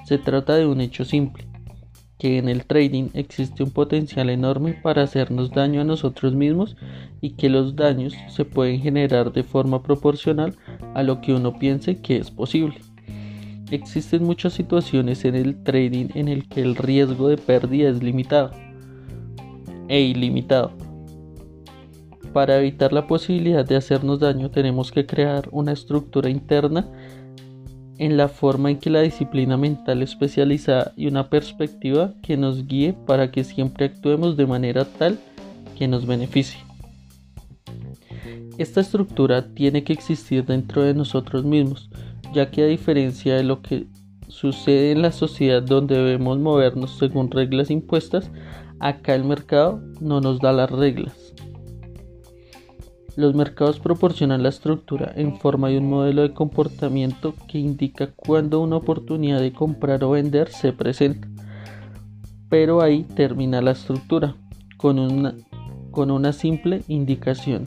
Se 0.06 0.16
trata 0.16 0.56
de 0.56 0.64
un 0.64 0.80
hecho 0.80 1.04
simple 1.04 1.44
que 2.18 2.38
en 2.38 2.48
el 2.48 2.64
trading 2.64 3.10
existe 3.12 3.62
un 3.62 3.72
potencial 3.72 4.30
enorme 4.30 4.72
para 4.72 5.02
hacernos 5.02 5.50
daño 5.50 5.82
a 5.82 5.84
nosotros 5.84 6.34
mismos 6.34 6.78
y 7.20 7.32
que 7.32 7.50
los 7.50 7.76
daños 7.76 8.14
se 8.28 8.46
pueden 8.46 8.80
generar 8.80 9.34
de 9.34 9.42
forma 9.42 9.82
proporcional 9.82 10.56
a 10.94 11.02
lo 11.02 11.20
que 11.20 11.34
uno 11.34 11.58
piense 11.58 12.00
que 12.00 12.16
es 12.16 12.30
posible. 12.30 12.76
Existen 13.72 14.22
muchas 14.24 14.52
situaciones 14.52 15.24
en 15.24 15.34
el 15.34 15.62
trading 15.64 16.08
en 16.14 16.28
el 16.28 16.46
que 16.46 16.60
el 16.60 16.76
riesgo 16.76 17.28
de 17.28 17.38
pérdida 17.38 17.88
es 17.88 18.02
limitado 18.02 18.50
e 19.88 19.98
ilimitado. 20.02 20.72
Para 22.34 22.58
evitar 22.58 22.92
la 22.92 23.06
posibilidad 23.06 23.64
de 23.64 23.76
hacernos 23.76 24.20
daño 24.20 24.50
tenemos 24.50 24.92
que 24.92 25.06
crear 25.06 25.48
una 25.52 25.72
estructura 25.72 26.28
interna 26.28 26.86
en 27.96 28.18
la 28.18 28.28
forma 28.28 28.70
en 28.70 28.78
que 28.78 28.90
la 28.90 29.00
disciplina 29.00 29.56
mental 29.56 30.02
especializada 30.02 30.92
y 30.94 31.06
una 31.06 31.30
perspectiva 31.30 32.12
que 32.22 32.36
nos 32.36 32.66
guíe 32.66 32.92
para 32.92 33.30
que 33.30 33.42
siempre 33.42 33.86
actuemos 33.86 34.36
de 34.36 34.46
manera 34.46 34.84
tal 34.84 35.18
que 35.78 35.88
nos 35.88 36.04
beneficie. 36.04 36.60
Esta 38.58 38.82
estructura 38.82 39.54
tiene 39.54 39.82
que 39.82 39.94
existir 39.94 40.44
dentro 40.44 40.82
de 40.82 40.92
nosotros 40.92 41.42
mismos, 41.42 41.88
ya 42.32 42.50
que 42.50 42.62
a 42.62 42.66
diferencia 42.66 43.36
de 43.36 43.44
lo 43.44 43.62
que 43.62 43.86
sucede 44.28 44.92
en 44.92 45.02
la 45.02 45.12
sociedad 45.12 45.62
donde 45.62 45.96
debemos 45.96 46.38
movernos 46.38 46.98
según 46.98 47.30
reglas 47.30 47.70
impuestas, 47.70 48.30
acá 48.80 49.14
el 49.14 49.24
mercado 49.24 49.80
no 50.00 50.20
nos 50.20 50.40
da 50.40 50.52
las 50.52 50.70
reglas. 50.70 51.34
Los 53.14 53.34
mercados 53.34 53.78
proporcionan 53.78 54.42
la 54.42 54.48
estructura 54.48 55.12
en 55.14 55.36
forma 55.38 55.68
de 55.68 55.78
un 55.78 55.90
modelo 55.90 56.22
de 56.22 56.32
comportamiento 56.32 57.34
que 57.46 57.58
indica 57.58 58.08
cuándo 58.16 58.60
una 58.60 58.76
oportunidad 58.76 59.40
de 59.40 59.52
comprar 59.52 60.02
o 60.02 60.10
vender 60.10 60.48
se 60.48 60.72
presenta. 60.72 61.28
Pero 62.48 62.80
ahí 62.80 63.04
termina 63.04 63.60
la 63.60 63.72
estructura, 63.72 64.34
con 64.78 64.98
una, 64.98 65.34
con 65.90 66.10
una 66.10 66.32
simple 66.32 66.82
indicación. 66.88 67.66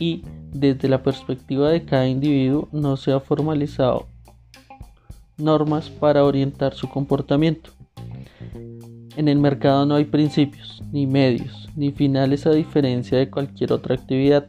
Y 0.00 0.22
desde 0.60 0.88
la 0.88 1.02
perspectiva 1.02 1.70
de 1.70 1.84
cada 1.84 2.08
individuo 2.08 2.68
no 2.72 2.96
se 2.96 3.12
ha 3.12 3.20
formalizado 3.20 4.06
normas 5.36 5.90
para 5.90 6.24
orientar 6.24 6.74
su 6.74 6.88
comportamiento. 6.88 7.70
En 9.16 9.28
el 9.28 9.38
mercado 9.38 9.86
no 9.86 9.94
hay 9.94 10.04
principios 10.04 10.82
ni 10.92 11.06
medios 11.06 11.68
ni 11.76 11.90
finales 11.90 12.46
a 12.46 12.50
diferencia 12.50 13.18
de 13.18 13.30
cualquier 13.30 13.72
otra 13.72 13.94
actividad. 13.94 14.48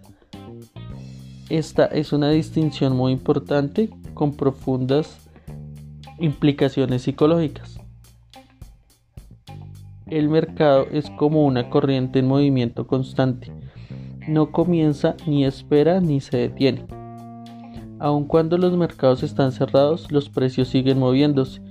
Esta 1.49 1.85
es 1.85 2.13
una 2.13 2.29
distinción 2.29 2.95
muy 2.95 3.11
importante 3.11 3.89
con 4.13 4.35
profundas 4.35 5.29
implicaciones 6.19 7.03
psicológicas. 7.03 7.79
El 10.07 10.29
mercado 10.29 10.87
es 10.91 11.09
como 11.11 11.45
una 11.45 11.69
corriente 11.69 12.19
en 12.19 12.27
movimiento 12.27 12.87
constante. 12.87 13.51
No 14.27 14.51
comienza, 14.51 15.15
ni 15.25 15.45
espera, 15.45 16.01
ni 16.01 16.19
se 16.19 16.35
detiene. 16.35 16.85
Aun 17.97 18.25
cuando 18.25 18.57
los 18.57 18.75
mercados 18.75 19.23
están 19.23 19.53
cerrados, 19.53 20.11
los 20.11 20.29
precios 20.29 20.67
siguen 20.67 20.99
moviéndose. 20.99 21.61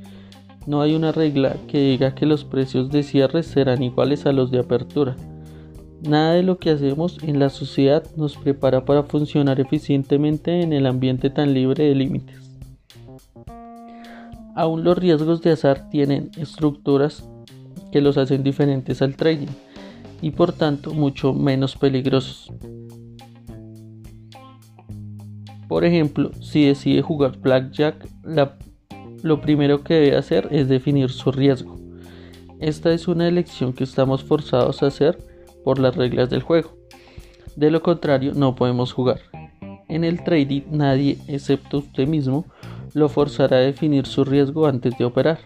No 0.67 0.81
hay 0.81 0.95
una 0.95 1.13
regla 1.13 1.55
que 1.69 1.79
diga 1.79 2.15
que 2.15 2.25
los 2.25 2.45
precios 2.45 2.91
de 2.91 3.03
cierre 3.03 3.43
serán 3.43 3.83
iguales 3.83 4.25
a 4.25 4.33
los 4.33 4.51
de 4.51 4.61
apertura. 4.61 5.17
Nada 6.01 6.33
de 6.33 6.43
lo 6.43 6.59
que 6.59 6.71
hacemos 6.71 7.19
en 7.23 7.39
la 7.39 7.51
sociedad 7.51 8.03
nos 8.17 8.39
prepara 8.39 8.87
para 8.87 9.03
funcionar 9.03 9.61
eficientemente 9.61 10.63
en 10.63 10.73
el 10.73 10.87
ambiente 10.87 11.29
tan 11.29 11.53
libre 11.53 11.85
de 11.85 11.95
límites. 11.95 12.41
Aún 14.55 14.83
los 14.83 14.97
riesgos 14.97 15.43
de 15.43 15.53
azar 15.53 15.91
tienen 15.91 16.31
estructuras 16.39 17.29
que 17.93 18.01
los 18.01 18.17
hacen 18.17 18.43
diferentes 18.43 19.03
al 19.03 19.15
trading 19.15 19.49
y 20.23 20.31
por 20.31 20.53
tanto 20.53 20.95
mucho 20.95 21.33
menos 21.33 21.77
peligrosos. 21.77 22.53
Por 25.69 25.85
ejemplo, 25.85 26.31
si 26.41 26.67
decide 26.67 27.03
jugar 27.03 27.39
blackjack, 27.39 28.07
lo 29.23 29.41
primero 29.41 29.83
que 29.83 29.95
debe 29.95 30.17
hacer 30.17 30.49
es 30.51 30.69
definir 30.69 31.11
su 31.11 31.33
riesgo. 31.33 31.77
Esta 32.61 32.93
es 32.93 33.09
una 33.09 33.29
elección 33.29 33.73
que 33.73 33.85
estamos 33.85 34.23
forzados 34.23 34.83
a 34.83 34.87
hacer 34.87 35.19
por 35.65 35.79
las 35.79 35.97
reglas 35.97 36.31
del 36.31 36.43
juego. 36.43 36.71
De 37.57 37.71
lo 37.71 37.83
contrario, 37.83 38.33
no 38.35 38.55
podemos 38.55 38.93
jugar. 38.93 39.21
En 39.89 40.05
el 40.05 40.23
trading 40.23 40.63
nadie, 40.71 41.19
excepto 41.27 41.79
usted 41.79 42.07
mismo, 42.07 42.45
lo 42.95 43.09
forzará 43.09 43.59
a 43.59 43.61
definir 43.61 44.07
su 44.07 44.25
riesgo 44.25 44.67
antes 44.67 44.97
de 44.97 45.05
operar. 45.05 45.39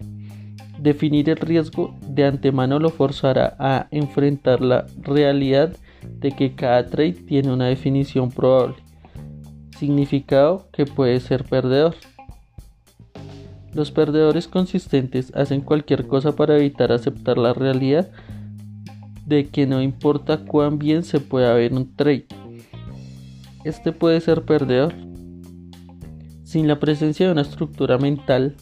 Definir 0.80 1.28
el 1.28 1.36
riesgo 1.36 1.94
de 2.00 2.24
antemano 2.24 2.78
lo 2.78 2.88
forzará 2.88 3.54
a 3.58 3.86
enfrentar 3.90 4.62
la 4.62 4.86
realidad 5.02 5.76
de 6.20 6.32
que 6.32 6.54
cada 6.54 6.86
trade 6.86 7.12
tiene 7.12 7.52
una 7.52 7.66
definición 7.66 8.30
probable, 8.30 8.76
significado 9.78 10.68
que 10.72 10.86
puede 10.86 11.20
ser 11.20 11.44
perdedor. 11.44 11.96
Los 13.74 13.90
perdedores 13.90 14.48
consistentes 14.48 15.32
hacen 15.36 15.60
cualquier 15.60 16.06
cosa 16.06 16.34
para 16.34 16.56
evitar 16.56 16.92
aceptar 16.92 17.36
la 17.36 17.52
realidad 17.52 18.08
de 19.26 19.48
que 19.48 19.66
no 19.66 19.82
importa 19.82 20.46
cuán 20.46 20.78
bien 20.78 21.04
se 21.04 21.20
pueda 21.20 21.52
ver 21.52 21.74
un 21.74 21.94
trade. 21.94 22.26
Este 23.64 23.92
puede 23.92 24.22
ser 24.22 24.46
perdedor. 24.46 24.94
Sin 26.42 26.66
la 26.66 26.80
presencia 26.80 27.26
de 27.26 27.32
una 27.32 27.42
estructura 27.42 27.98
mental 27.98 28.56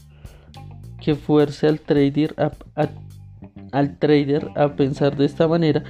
que 1.01 1.15
fuerce 1.15 1.67
al 1.67 1.81
trader 1.81 2.35
a, 4.53 4.69
pensar 4.77 5.17
de 5.17 5.25
esta 5.25 5.49
manera, 5.49 5.85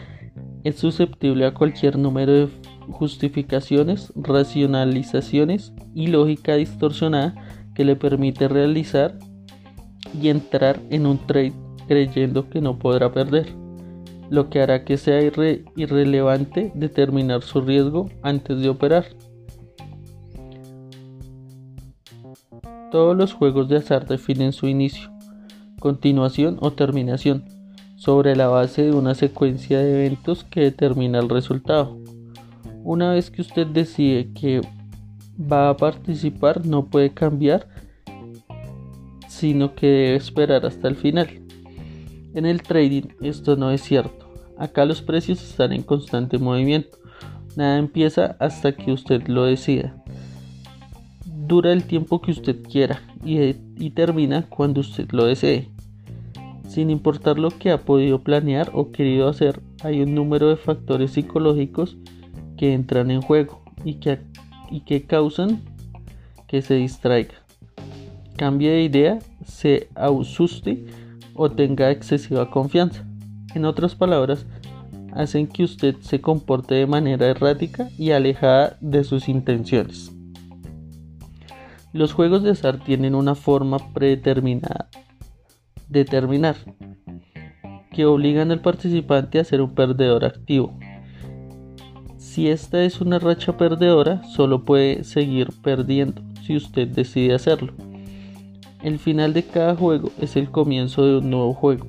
es 0.64 0.76
susceptible 0.76 1.46
a 1.46 1.54
cualquier 1.54 1.98
número 1.98 2.32
de 2.32 2.48
justificaciones, 2.90 4.12
racionalizaciones 4.16 5.72
y 5.94 6.08
lógica 6.08 6.54
distorsionada 6.56 7.34
que 7.74 7.84
le 7.84 7.96
permite 7.96 8.48
realizar 8.48 9.18
y 10.20 10.28
entrar 10.28 10.80
en 10.90 11.06
un 11.06 11.18
trade 11.18 11.52
creyendo 11.86 12.48
que 12.48 12.60
no 12.60 12.78
podrá 12.78 13.12
perder, 13.12 13.46
lo 14.30 14.50
que 14.50 14.60
hará 14.60 14.84
que 14.84 14.96
sea 14.96 15.20
irrelevante 15.76 16.70
determinar 16.74 17.42
su 17.42 17.60
riesgo 17.60 18.10
antes 18.22 18.60
de 18.60 18.68
operar. 18.68 19.06
Todos 22.90 23.14
los 23.14 23.34
juegos 23.34 23.68
de 23.68 23.76
azar 23.76 24.06
definen 24.06 24.54
su 24.54 24.66
inicio, 24.66 25.10
continuación 25.78 26.56
o 26.60 26.72
terminación 26.72 27.44
sobre 27.96 28.34
la 28.34 28.48
base 28.48 28.84
de 28.84 28.92
una 28.92 29.14
secuencia 29.14 29.78
de 29.78 30.06
eventos 30.06 30.44
que 30.44 30.60
determina 30.60 31.18
el 31.18 31.28
resultado. 31.28 31.98
Una 32.84 33.10
vez 33.10 33.30
que 33.30 33.42
usted 33.42 33.66
decide 33.66 34.32
que 34.32 34.62
va 35.40 35.68
a 35.68 35.76
participar, 35.76 36.64
no 36.64 36.86
puede 36.86 37.10
cambiar, 37.10 37.68
sino 39.28 39.74
que 39.74 39.86
debe 39.86 40.16
esperar 40.16 40.64
hasta 40.64 40.88
el 40.88 40.96
final. 40.96 41.28
En 42.32 42.46
el 42.46 42.62
trading 42.62 43.08
esto 43.20 43.56
no 43.56 43.70
es 43.70 43.82
cierto. 43.82 44.32
Acá 44.56 44.86
los 44.86 45.02
precios 45.02 45.42
están 45.42 45.74
en 45.74 45.82
constante 45.82 46.38
movimiento. 46.38 46.96
Nada 47.54 47.76
empieza 47.76 48.36
hasta 48.40 48.72
que 48.72 48.92
usted 48.92 49.28
lo 49.28 49.44
decida 49.44 49.97
dura 51.48 51.72
el 51.72 51.84
tiempo 51.84 52.20
que 52.20 52.30
usted 52.30 52.62
quiera 52.62 53.02
y, 53.24 53.90
termina 53.90 54.42
cuando 54.48 54.80
usted 54.80 55.08
lo 55.12 55.24
desee. 55.24 55.68
Sin 56.68 56.90
importar 56.90 57.38
lo 57.38 57.50
que 57.50 57.70
ha 57.70 57.78
podido 57.78 58.20
planear 58.20 58.70
o 58.74 58.92
querido 58.92 59.28
hacer, 59.28 59.60
hay 59.82 60.02
un 60.02 60.14
número 60.14 60.48
de 60.48 60.56
factores 60.56 61.12
psicológicos 61.12 61.96
que 62.58 62.74
entran 62.74 63.10
en 63.10 63.22
juego 63.22 63.62
y 63.84 63.94
que, 63.94 64.18
y 64.70 64.80
que 64.80 65.04
causan 65.04 65.62
que 66.46 66.62
se 66.62 66.74
distraiga, 66.74 67.34
cambie 68.36 68.70
de 68.70 68.82
idea, 68.82 69.18
se 69.46 69.88
asuste 69.94 70.86
o 71.34 71.50
tenga 71.50 71.90
excesiva 71.90 72.50
confianza. 72.50 73.04
En 73.54 73.64
otras 73.64 73.94
palabras, 73.94 74.46
hacen 75.12 75.46
que 75.46 75.64
usted 75.64 75.96
se 76.00 76.20
comporte 76.20 76.74
de 76.74 76.86
manera 76.86 77.26
errática 77.26 77.88
y 77.98 78.10
alejada 78.10 78.76
de 78.80 79.04
sus 79.04 79.28
intenciones. 79.28 80.17
Los 81.92 82.12
juegos 82.12 82.42
de 82.42 82.50
azar 82.50 82.84
tienen 82.84 83.14
una 83.14 83.34
forma 83.34 83.78
predeterminada 83.94 84.90
de 85.88 86.04
terminar, 86.04 86.56
que 87.90 88.04
obligan 88.04 88.50
al 88.50 88.60
participante 88.60 89.38
a 89.38 89.44
ser 89.44 89.62
un 89.62 89.74
perdedor 89.74 90.26
activo. 90.26 90.78
Si 92.18 92.48
esta 92.48 92.84
es 92.84 93.00
una 93.00 93.18
racha 93.18 93.56
perdedora, 93.56 94.22
solo 94.24 94.66
puede 94.66 95.02
seguir 95.02 95.48
perdiendo 95.62 96.20
si 96.42 96.56
usted 96.56 96.88
decide 96.88 97.34
hacerlo. 97.34 97.72
El 98.82 98.98
final 98.98 99.32
de 99.32 99.44
cada 99.44 99.74
juego 99.74 100.10
es 100.20 100.36
el 100.36 100.50
comienzo 100.50 101.06
de 101.06 101.18
un 101.18 101.30
nuevo 101.30 101.54
juego 101.54 101.86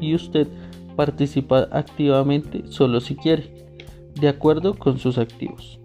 y 0.00 0.14
usted 0.14 0.48
participa 0.96 1.66
activamente 1.72 2.64
solo 2.68 3.00
si 3.00 3.16
quiere, 3.16 3.50
de 4.20 4.28
acuerdo 4.28 4.74
con 4.74 4.98
sus 4.98 5.16
activos. 5.16 5.80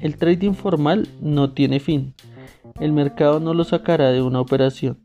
El 0.00 0.16
trading 0.16 0.52
formal 0.52 1.08
no 1.20 1.50
tiene 1.50 1.80
fin, 1.80 2.14
el 2.80 2.92
mercado 2.92 3.40
no 3.40 3.54
lo 3.54 3.64
sacará 3.64 4.10
de 4.10 4.22
una 4.22 4.40
operación, 4.40 4.98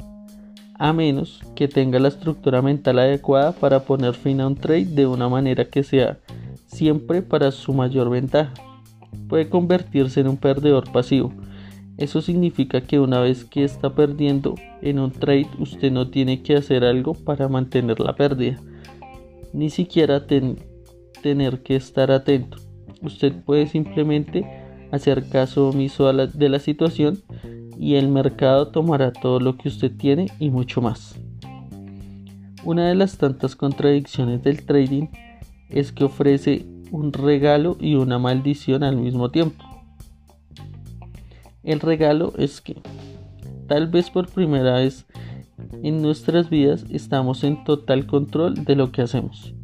a 0.77 0.93
menos 0.93 1.41
que 1.55 1.67
tenga 1.67 1.99
la 1.99 2.09
estructura 2.09 2.61
mental 2.61 2.99
adecuada 2.99 3.53
para 3.53 3.81
poner 3.81 4.13
fin 4.13 4.41
a 4.41 4.47
un 4.47 4.55
trade 4.55 4.85
de 4.85 5.07
una 5.07 5.29
manera 5.29 5.65
que 5.65 5.83
sea 5.83 6.19
siempre 6.65 7.21
para 7.21 7.51
su 7.51 7.73
mayor 7.73 8.09
ventaja. 8.09 8.53
Puede 9.27 9.49
convertirse 9.49 10.21
en 10.21 10.27
un 10.27 10.37
perdedor 10.37 10.91
pasivo. 10.91 11.33
Eso 11.97 12.21
significa 12.21 12.81
que 12.81 12.99
una 12.99 13.19
vez 13.19 13.45
que 13.45 13.63
está 13.63 13.93
perdiendo 13.93 14.55
en 14.81 14.99
un 14.99 15.11
trade, 15.11 15.47
usted 15.59 15.91
no 15.91 16.09
tiene 16.09 16.41
que 16.41 16.55
hacer 16.55 16.83
algo 16.83 17.13
para 17.13 17.47
mantener 17.47 17.99
la 17.99 18.15
pérdida, 18.15 18.59
ni 19.53 19.69
siquiera 19.69 20.25
tener 20.25 21.61
que 21.61 21.75
estar 21.75 22.11
atento. 22.11 22.57
Usted 23.01 23.33
puede 23.45 23.67
simplemente 23.67 24.45
hacer 24.91 25.29
caso 25.29 25.69
omiso 25.69 26.11
de 26.11 26.49
la 26.49 26.59
situación 26.59 27.21
y 27.81 27.95
el 27.95 28.09
mercado 28.09 28.67
tomará 28.67 29.11
todo 29.11 29.39
lo 29.39 29.57
que 29.57 29.67
usted 29.67 29.91
tiene 29.91 30.27
y 30.37 30.51
mucho 30.51 30.81
más. 30.81 31.15
Una 32.63 32.87
de 32.87 32.93
las 32.93 33.17
tantas 33.17 33.55
contradicciones 33.55 34.43
del 34.43 34.63
trading 34.67 35.07
es 35.67 35.91
que 35.91 36.03
ofrece 36.03 36.67
un 36.91 37.11
regalo 37.11 37.77
y 37.79 37.95
una 37.95 38.19
maldición 38.19 38.83
al 38.83 38.97
mismo 38.97 39.31
tiempo. 39.31 39.65
El 41.63 41.79
regalo 41.79 42.33
es 42.37 42.61
que, 42.61 42.79
tal 43.67 43.87
vez 43.87 44.11
por 44.11 44.29
primera 44.29 44.75
vez 44.75 45.07
en 45.81 46.03
nuestras 46.03 46.51
vidas, 46.51 46.85
estamos 46.91 47.43
en 47.43 47.63
total 47.63 48.05
control 48.05 48.63
de 48.63 48.75
lo 48.75 48.91
que 48.91 49.01
hacemos. 49.01 49.55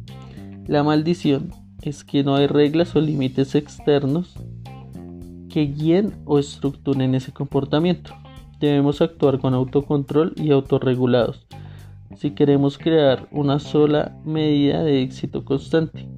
La 0.66 0.82
maldición 0.82 1.52
es 1.82 2.02
que 2.02 2.24
no 2.24 2.34
hay 2.34 2.48
reglas 2.48 2.96
o 2.96 3.00
límites 3.00 3.54
externos 3.54 4.34
que 5.48 5.62
guíen 5.66 6.14
o 6.24 6.38
estructuren 6.38 7.14
ese 7.14 7.32
comportamiento. 7.32 8.14
Debemos 8.60 9.00
actuar 9.00 9.38
con 9.38 9.54
autocontrol 9.54 10.34
y 10.36 10.50
autorregulados 10.50 11.46
si 12.16 12.32
queremos 12.32 12.78
crear 12.78 13.28
una 13.30 13.58
sola 13.58 14.16
medida 14.24 14.82
de 14.82 15.02
éxito 15.02 15.44
constante. 15.44 16.08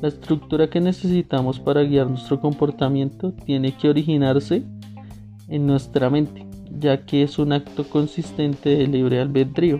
La 0.00 0.08
estructura 0.08 0.70
que 0.70 0.80
necesitamos 0.80 1.60
para 1.60 1.82
guiar 1.82 2.08
nuestro 2.08 2.40
comportamiento 2.40 3.32
tiene 3.32 3.76
que 3.76 3.90
originarse 3.90 4.62
en 5.48 5.66
nuestra 5.66 6.08
mente, 6.08 6.46
ya 6.70 7.04
que 7.04 7.22
es 7.22 7.38
un 7.38 7.52
acto 7.52 7.84
consistente 7.84 8.70
de 8.70 8.86
libre 8.86 9.20
albedrío. 9.20 9.78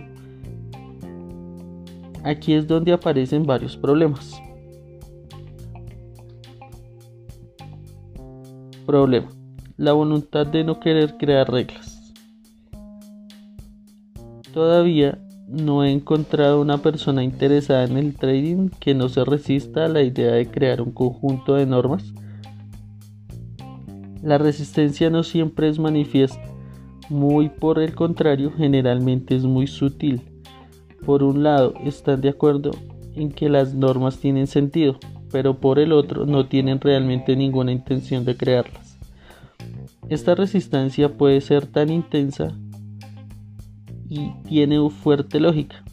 Aquí 2.22 2.52
es 2.52 2.66
donde 2.66 2.92
aparecen 2.92 3.44
varios 3.44 3.78
problemas. 3.78 4.42
Problema. 8.90 9.28
La 9.76 9.92
voluntad 9.92 10.48
de 10.48 10.64
no 10.64 10.80
querer 10.80 11.16
crear 11.16 11.48
reglas. 11.48 12.12
Todavía 14.52 15.16
no 15.46 15.84
he 15.84 15.92
encontrado 15.92 16.60
una 16.60 16.78
persona 16.78 17.22
interesada 17.22 17.84
en 17.84 17.96
el 17.96 18.16
trading 18.16 18.68
que 18.80 18.96
no 18.96 19.08
se 19.08 19.24
resista 19.24 19.84
a 19.84 19.88
la 19.88 20.02
idea 20.02 20.32
de 20.32 20.50
crear 20.50 20.82
un 20.82 20.90
conjunto 20.90 21.54
de 21.54 21.66
normas. 21.66 22.02
La 24.24 24.38
resistencia 24.38 25.08
no 25.08 25.22
siempre 25.22 25.68
es 25.68 25.78
manifiesta, 25.78 26.42
muy 27.08 27.48
por 27.48 27.78
el 27.78 27.94
contrario, 27.94 28.50
generalmente 28.56 29.36
es 29.36 29.44
muy 29.44 29.68
sutil. 29.68 30.20
Por 31.06 31.22
un 31.22 31.44
lado, 31.44 31.74
están 31.84 32.22
de 32.22 32.30
acuerdo 32.30 32.72
en 33.14 33.30
que 33.30 33.48
las 33.48 33.72
normas 33.72 34.18
tienen 34.18 34.48
sentido, 34.48 34.98
pero 35.30 35.58
por 35.58 35.78
el 35.78 35.92
otro 35.92 36.26
no 36.26 36.46
tienen 36.46 36.80
realmente 36.80 37.36
ninguna 37.36 37.72
intención 37.72 38.24
de 38.24 38.36
crearlas. 38.36 38.98
Esta 40.08 40.34
resistencia 40.34 41.16
puede 41.16 41.40
ser 41.40 41.66
tan 41.66 41.90
intensa 41.90 42.52
y 44.08 44.32
tiene 44.48 44.90
fuerte 44.90 45.38
lógica. 45.38 45.84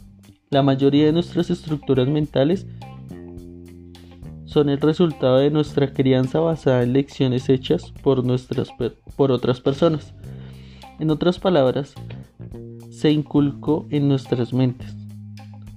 La 0.50 0.62
mayoría 0.62 1.06
de 1.06 1.12
nuestras 1.12 1.50
estructuras 1.50 2.08
mentales 2.08 2.66
son 4.44 4.70
el 4.70 4.80
resultado 4.80 5.38
de 5.38 5.50
nuestra 5.50 5.92
crianza 5.92 6.40
basada 6.40 6.82
en 6.82 6.94
lecciones 6.94 7.48
hechas 7.48 7.92
por, 8.02 8.24
nuestras, 8.24 8.70
por 9.16 9.30
otras 9.30 9.60
personas. 9.60 10.14
En 10.98 11.10
otras 11.10 11.38
palabras, 11.38 11.94
se 12.90 13.12
inculcó 13.12 13.86
en 13.90 14.08
nuestras 14.08 14.52
mentes, 14.52 14.96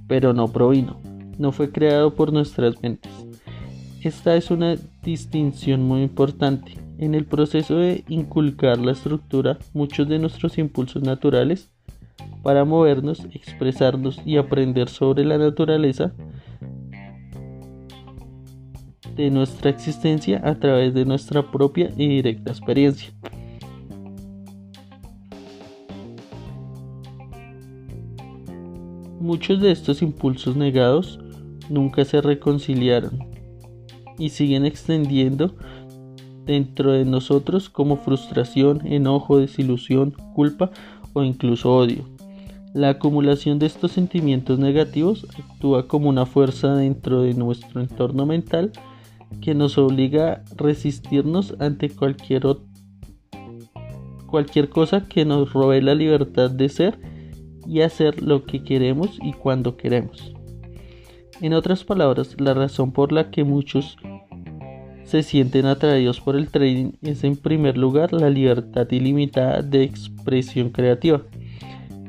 pero 0.07 0.33
no 0.33 0.47
provino, 0.47 0.99
no 1.37 1.51
fue 1.51 1.71
creado 1.71 2.15
por 2.15 2.33
nuestras 2.33 2.81
mentes. 2.81 3.11
Esta 4.03 4.35
es 4.35 4.49
una 4.49 4.77
distinción 5.03 5.83
muy 5.83 6.01
importante. 6.01 6.73
En 6.97 7.13
el 7.13 7.25
proceso 7.25 7.75
de 7.75 8.03
inculcar 8.07 8.79
la 8.79 8.93
estructura, 8.93 9.59
muchos 9.75 10.09
de 10.09 10.17
nuestros 10.17 10.57
impulsos 10.57 11.03
naturales 11.03 11.69
para 12.41 12.65
movernos, 12.65 13.23
expresarnos 13.31 14.19
y 14.25 14.37
aprender 14.37 14.89
sobre 14.89 15.23
la 15.23 15.37
naturaleza 15.37 16.13
de 19.15 19.29
nuestra 19.29 19.69
existencia 19.69 20.41
a 20.43 20.55
través 20.55 20.95
de 20.95 21.05
nuestra 21.05 21.51
propia 21.51 21.91
y 21.95 22.07
directa 22.07 22.49
experiencia. 22.49 23.13
Muchos 29.19 29.61
de 29.61 29.71
estos 29.71 30.01
impulsos 30.01 30.55
negados 30.55 31.19
nunca 31.69 32.03
se 32.03 32.19
reconciliaron 32.19 33.30
y 34.21 34.29
siguen 34.29 34.65
extendiendo 34.65 35.55
dentro 36.45 36.91
de 36.91 37.05
nosotros 37.05 37.69
como 37.69 37.97
frustración, 37.97 38.85
enojo, 38.85 39.39
desilusión, 39.39 40.11
culpa 40.35 40.69
o 41.13 41.23
incluso 41.23 41.75
odio. 41.75 42.05
La 42.75 42.89
acumulación 42.89 43.57
de 43.57 43.65
estos 43.65 43.93
sentimientos 43.93 44.59
negativos 44.59 45.25
actúa 45.37 45.87
como 45.87 46.07
una 46.07 46.27
fuerza 46.27 46.75
dentro 46.75 47.23
de 47.23 47.33
nuestro 47.33 47.81
entorno 47.81 48.27
mental 48.27 48.71
que 49.41 49.55
nos 49.55 49.79
obliga 49.79 50.33
a 50.33 50.43
resistirnos 50.55 51.55
ante 51.59 51.89
cualquier, 51.89 52.43
cualquier 54.27 54.69
cosa 54.69 55.07
que 55.07 55.25
nos 55.25 55.51
robe 55.51 55.81
la 55.81 55.95
libertad 55.95 56.51
de 56.51 56.69
ser 56.69 56.99
y 57.67 57.81
hacer 57.81 58.21
lo 58.21 58.45
que 58.45 58.63
queremos 58.63 59.17
y 59.23 59.33
cuando 59.33 59.77
queremos. 59.77 60.31
En 61.41 61.53
otras 61.53 61.83
palabras, 61.83 62.35
la 62.39 62.53
razón 62.53 62.91
por 62.91 63.11
la 63.11 63.31
que 63.31 63.43
muchos 63.43 63.97
se 65.03 65.23
sienten 65.23 65.65
atraídos 65.65 66.21
por 66.21 66.35
el 66.35 66.49
trading 66.49 66.93
es 67.01 67.23
en 67.23 67.35
primer 67.35 67.77
lugar 67.77 68.13
la 68.13 68.29
libertad 68.29 68.87
ilimitada 68.91 69.61
de 69.61 69.83
expresión 69.83 70.69
creativa 70.69 71.21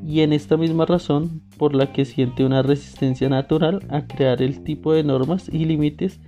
y 0.06 0.20
en 0.20 0.32
esta 0.32 0.56
misma 0.56 0.84
razón 0.84 1.42
por 1.56 1.74
la 1.74 1.92
que 1.92 2.04
siente 2.04 2.44
una 2.44 2.62
resistencia 2.62 3.28
natural 3.28 3.84
a 3.88 4.06
crear 4.06 4.42
el 4.42 4.64
tipo 4.64 4.92
de 4.92 5.04
normas 5.04 5.48
y 5.48 5.64
límites 5.64 6.20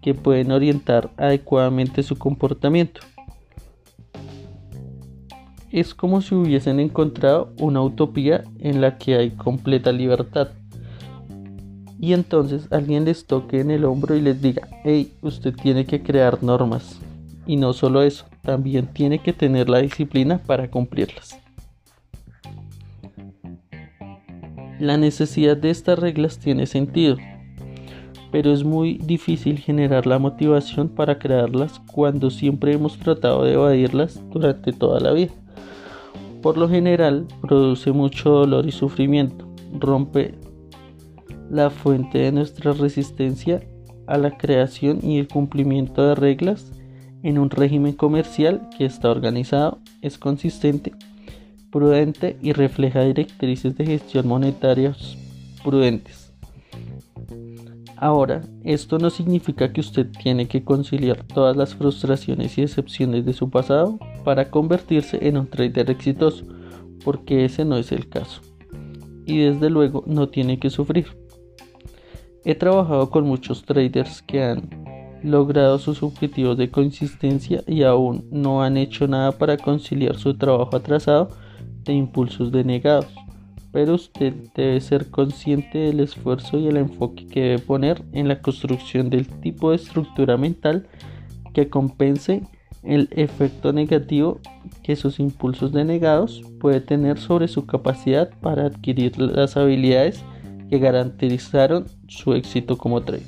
que 0.00 0.14
pueden 0.14 0.50
orientar 0.50 1.10
adecuadamente 1.16 2.02
su 2.02 2.16
comportamiento. 2.16 3.00
Es 5.70 5.94
como 5.94 6.20
si 6.20 6.34
hubiesen 6.34 6.80
encontrado 6.80 7.52
una 7.58 7.80
utopía 7.80 8.44
en 8.58 8.80
la 8.80 8.98
que 8.98 9.16
hay 9.16 9.30
completa 9.30 9.92
libertad 9.92 10.48
y 12.02 12.14
entonces 12.14 12.66
alguien 12.72 13.04
les 13.04 13.26
toque 13.26 13.60
en 13.60 13.70
el 13.70 13.84
hombro 13.84 14.16
y 14.16 14.20
les 14.20 14.42
diga, 14.42 14.66
hey, 14.82 15.12
usted 15.22 15.54
tiene 15.54 15.84
que 15.84 16.02
crear 16.02 16.42
normas. 16.42 16.98
Y 17.46 17.54
no 17.54 17.72
solo 17.72 18.02
eso, 18.02 18.24
también 18.42 18.88
tiene 18.88 19.20
que 19.20 19.32
tener 19.32 19.68
la 19.68 19.78
disciplina 19.78 20.38
para 20.38 20.68
cumplirlas. 20.68 21.38
La 24.80 24.96
necesidad 24.96 25.56
de 25.56 25.70
estas 25.70 25.96
reglas 25.96 26.38
tiene 26.38 26.66
sentido, 26.66 27.18
pero 28.32 28.52
es 28.52 28.64
muy 28.64 28.94
difícil 28.94 29.60
generar 29.60 30.04
la 30.04 30.18
motivación 30.18 30.88
para 30.88 31.20
crearlas 31.20 31.80
cuando 31.92 32.30
siempre 32.30 32.72
hemos 32.72 32.98
tratado 32.98 33.44
de 33.44 33.52
evadirlas 33.52 34.20
durante 34.32 34.72
toda 34.72 34.98
la 34.98 35.12
vida. 35.12 35.30
Por 36.42 36.58
lo 36.58 36.68
general, 36.68 37.28
produce 37.42 37.92
mucho 37.92 38.30
dolor 38.30 38.66
y 38.66 38.72
sufrimiento, 38.72 39.46
rompe 39.78 40.41
la 41.52 41.68
fuente 41.68 42.16
de 42.16 42.32
nuestra 42.32 42.72
resistencia 42.72 43.60
a 44.06 44.16
la 44.16 44.38
creación 44.38 45.00
y 45.02 45.18
el 45.18 45.28
cumplimiento 45.28 46.02
de 46.02 46.14
reglas 46.14 46.72
en 47.22 47.38
un 47.38 47.50
régimen 47.50 47.92
comercial 47.92 48.70
que 48.76 48.86
está 48.86 49.10
organizado, 49.10 49.78
es 50.00 50.16
consistente, 50.16 50.92
prudente 51.70 52.38
y 52.40 52.52
refleja 52.52 53.02
directrices 53.02 53.76
de 53.76 53.84
gestión 53.84 54.26
monetarias 54.28 55.18
prudentes. 55.62 56.32
Ahora, 57.98 58.40
esto 58.64 58.98
no 58.98 59.10
significa 59.10 59.74
que 59.74 59.82
usted 59.82 60.06
tiene 60.22 60.48
que 60.48 60.64
conciliar 60.64 61.22
todas 61.22 61.54
las 61.54 61.74
frustraciones 61.74 62.56
y 62.56 62.62
decepciones 62.62 63.26
de 63.26 63.34
su 63.34 63.50
pasado 63.50 63.98
para 64.24 64.50
convertirse 64.50 65.28
en 65.28 65.36
un 65.36 65.46
trader 65.46 65.90
exitoso, 65.90 66.46
porque 67.04 67.44
ese 67.44 67.66
no 67.66 67.76
es 67.76 67.92
el 67.92 68.08
caso. 68.08 68.40
Y 69.26 69.38
desde 69.38 69.68
luego 69.68 70.02
no 70.06 70.30
tiene 70.30 70.58
que 70.58 70.70
sufrir. 70.70 71.21
He 72.44 72.56
trabajado 72.56 73.08
con 73.08 73.24
muchos 73.24 73.64
traders 73.64 74.20
que 74.22 74.42
han 74.42 74.68
logrado 75.22 75.78
sus 75.78 76.02
objetivos 76.02 76.56
de 76.56 76.70
consistencia 76.70 77.62
y 77.68 77.84
aún 77.84 78.26
no 78.32 78.62
han 78.62 78.76
hecho 78.76 79.06
nada 79.06 79.30
para 79.30 79.56
conciliar 79.56 80.16
su 80.16 80.36
trabajo 80.36 80.74
atrasado 80.74 81.28
de 81.84 81.92
impulsos 81.92 82.50
denegados. 82.50 83.06
Pero 83.70 83.94
usted 83.94 84.34
debe 84.56 84.80
ser 84.80 85.08
consciente 85.10 85.78
del 85.78 86.00
esfuerzo 86.00 86.58
y 86.58 86.66
el 86.66 86.76
enfoque 86.76 87.26
que 87.26 87.42
debe 87.42 87.58
poner 87.60 88.02
en 88.12 88.26
la 88.26 88.42
construcción 88.42 89.08
del 89.08 89.28
tipo 89.40 89.70
de 89.70 89.76
estructura 89.76 90.36
mental 90.36 90.88
que 91.54 91.68
compense 91.68 92.42
el 92.82 93.08
efecto 93.12 93.72
negativo 93.72 94.40
que 94.82 94.96
sus 94.96 95.20
impulsos 95.20 95.72
denegados 95.72 96.42
puede 96.58 96.80
tener 96.80 97.18
sobre 97.18 97.46
su 97.46 97.66
capacidad 97.66 98.30
para 98.40 98.66
adquirir 98.66 99.16
las 99.18 99.56
habilidades 99.56 100.24
que 100.72 100.78
garantizaron 100.78 101.86
su 102.08 102.32
éxito 102.32 102.78
como 102.78 103.02
trader. 103.02 103.26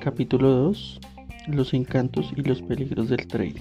Capítulo 0.00 0.48
2. 0.48 1.00
Los 1.48 1.74
encantos 1.74 2.32
y 2.34 2.40
los 2.40 2.62
peligros 2.62 3.10
del 3.10 3.26
trading. 3.26 3.60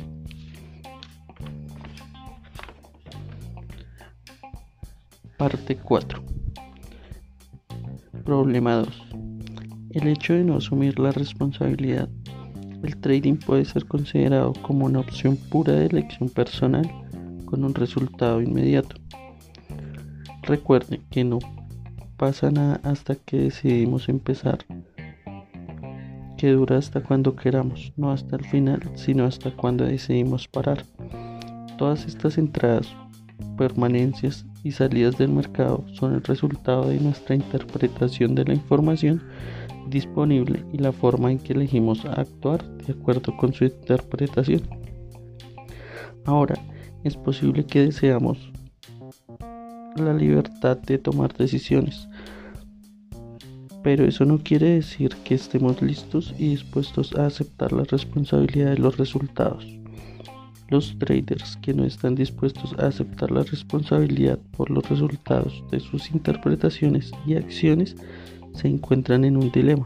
Parte 5.37 5.75
4. 5.75 6.23
Problema 8.23 8.75
2. 8.75 9.22
El 9.93 10.07
hecho 10.07 10.33
de 10.33 10.43
no 10.43 10.55
asumir 10.55 10.97
la 10.97 11.11
responsabilidad. 11.11 12.09
El 12.81 12.97
trading 12.97 13.35
puede 13.35 13.63
ser 13.63 13.85
considerado 13.85 14.53
como 14.63 14.87
una 14.87 14.99
opción 14.99 15.37
pura 15.37 15.73
de 15.73 15.85
elección 15.85 16.29
personal 16.29 16.89
con 17.45 17.63
un 17.63 17.75
resultado 17.75 18.41
inmediato. 18.41 18.95
Recuerde 20.41 20.99
que 21.11 21.23
no 21.23 21.37
pasa 22.17 22.49
nada 22.49 22.81
hasta 22.83 23.13
que 23.13 23.37
decidimos 23.37 24.09
empezar, 24.09 24.65
que 26.37 26.49
dura 26.51 26.79
hasta 26.79 27.01
cuando 27.01 27.35
queramos, 27.35 27.93
no 27.95 28.11
hasta 28.11 28.35
el 28.35 28.45
final, 28.45 28.81
sino 28.95 29.25
hasta 29.25 29.51
cuando 29.51 29.85
decidimos 29.85 30.47
parar. 30.47 30.83
Todas 31.77 32.05
estas 32.05 32.39
entradas, 32.39 32.87
permanencias 33.57 34.45
y 34.63 34.71
salidas 34.71 35.19
del 35.19 35.29
mercado 35.29 35.85
son 35.93 36.15
el 36.15 36.23
resultado 36.23 36.87
de 36.87 36.99
nuestra 36.99 37.35
interpretación 37.35 38.33
de 38.33 38.45
la 38.45 38.53
información 38.55 39.21
disponible 39.89 40.65
y 40.71 40.77
la 40.77 40.91
forma 40.91 41.31
en 41.31 41.39
que 41.39 41.53
elegimos 41.53 42.05
actuar 42.05 42.63
de 42.77 42.93
acuerdo 42.93 43.35
con 43.37 43.53
su 43.53 43.65
interpretación. 43.65 44.61
Ahora, 46.25 46.55
es 47.03 47.17
posible 47.17 47.65
que 47.65 47.81
deseamos 47.81 48.51
la 49.97 50.13
libertad 50.13 50.77
de 50.77 50.97
tomar 50.97 51.33
decisiones, 51.33 52.07
pero 53.83 54.05
eso 54.05 54.23
no 54.23 54.37
quiere 54.39 54.75
decir 54.75 55.13
que 55.25 55.35
estemos 55.35 55.81
listos 55.81 56.33
y 56.37 56.49
dispuestos 56.49 57.13
a 57.15 57.25
aceptar 57.25 57.73
la 57.73 57.83
responsabilidad 57.83 58.71
de 58.71 58.77
los 58.77 58.97
resultados. 58.97 59.67
Los 60.69 60.97
traders 60.97 61.57
que 61.57 61.73
no 61.73 61.83
están 61.83 62.15
dispuestos 62.15 62.73
a 62.79 62.87
aceptar 62.87 63.29
la 63.29 63.43
responsabilidad 63.43 64.39
por 64.55 64.71
los 64.71 64.89
resultados 64.89 65.61
de 65.69 65.81
sus 65.81 66.09
interpretaciones 66.11 67.11
y 67.27 67.35
acciones 67.35 67.97
se 68.53 68.67
encuentran 68.67 69.25
en 69.25 69.37
un 69.37 69.51
dilema. 69.51 69.85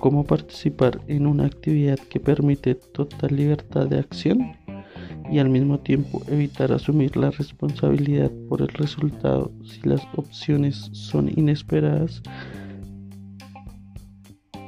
¿Cómo 0.00 0.24
participar 0.24 1.00
en 1.08 1.26
una 1.26 1.46
actividad 1.46 1.98
que 1.98 2.20
permite 2.20 2.74
total 2.74 3.36
libertad 3.36 3.86
de 3.86 3.98
acción? 3.98 4.56
y 5.30 5.38
al 5.38 5.48
mismo 5.48 5.78
tiempo 5.80 6.22
evitar 6.28 6.72
asumir 6.72 7.16
la 7.16 7.30
responsabilidad 7.30 8.30
por 8.48 8.62
el 8.62 8.68
resultado 8.68 9.50
si 9.64 9.80
las 9.88 10.02
opciones 10.14 10.88
son 10.92 11.30
inesperadas 11.34 12.22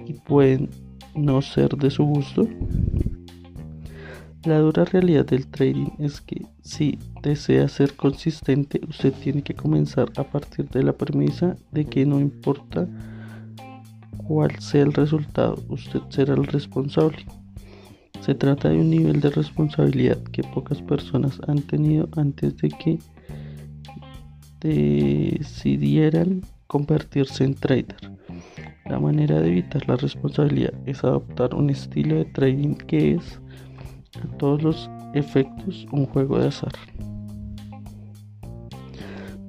y 0.07 0.14
pueden 0.14 0.70
no 1.14 1.42
ser 1.42 1.76
de 1.76 1.90
su 1.90 2.05
gusto? 2.05 2.49
La 4.44 4.59
dura 4.59 4.84
realidad 4.84 5.26
del 5.26 5.46
trading 5.49 5.90
es 5.99 6.20
que 6.20 6.46
si 6.69 6.99
desea 7.23 7.66
ser 7.66 7.95
consistente, 7.97 8.79
usted 8.87 9.14
tiene 9.14 9.43
que 9.43 9.55
comenzar 9.55 10.12
a 10.19 10.25
partir 10.25 10.69
de 10.69 10.83
la 10.83 10.93
premisa 10.93 11.57
de 11.73 11.87
que 11.87 12.05
no 12.05 12.21
importa 12.21 12.87
cuál 14.27 14.55
sea 14.61 14.83
el 14.83 14.93
resultado, 14.93 15.57
usted 15.71 16.01
será 16.11 16.35
el 16.35 16.47
responsable. 16.47 17.25
Se 18.21 18.35
trata 18.35 18.69
de 18.69 18.77
un 18.77 18.91
nivel 18.91 19.23
de 19.23 19.31
responsabilidad 19.31 20.23
que 20.25 20.43
pocas 20.43 20.83
personas 20.83 21.41
han 21.49 21.62
tenido 21.62 22.07
antes 22.16 22.55
de 22.59 22.69
que 22.69 22.99
decidieran 24.61 26.43
convertirse 26.66 27.45
en 27.45 27.55
trader. 27.55 27.97
La 28.85 29.01
manera 29.01 29.41
de 29.41 29.49
evitar 29.49 29.89
la 29.89 29.97
responsabilidad 29.97 30.75
es 30.85 31.03
adoptar 31.03 31.55
un 31.55 31.71
estilo 31.71 32.16
de 32.16 32.27
trading 32.27 32.75
que 32.75 33.14
es 33.14 33.41
a 34.23 34.37
todos 34.37 34.62
los 34.62 34.91
efectos 35.19 35.87
un 35.93 36.07
juego 36.07 36.39
de 36.39 36.49
azar. 36.49 36.73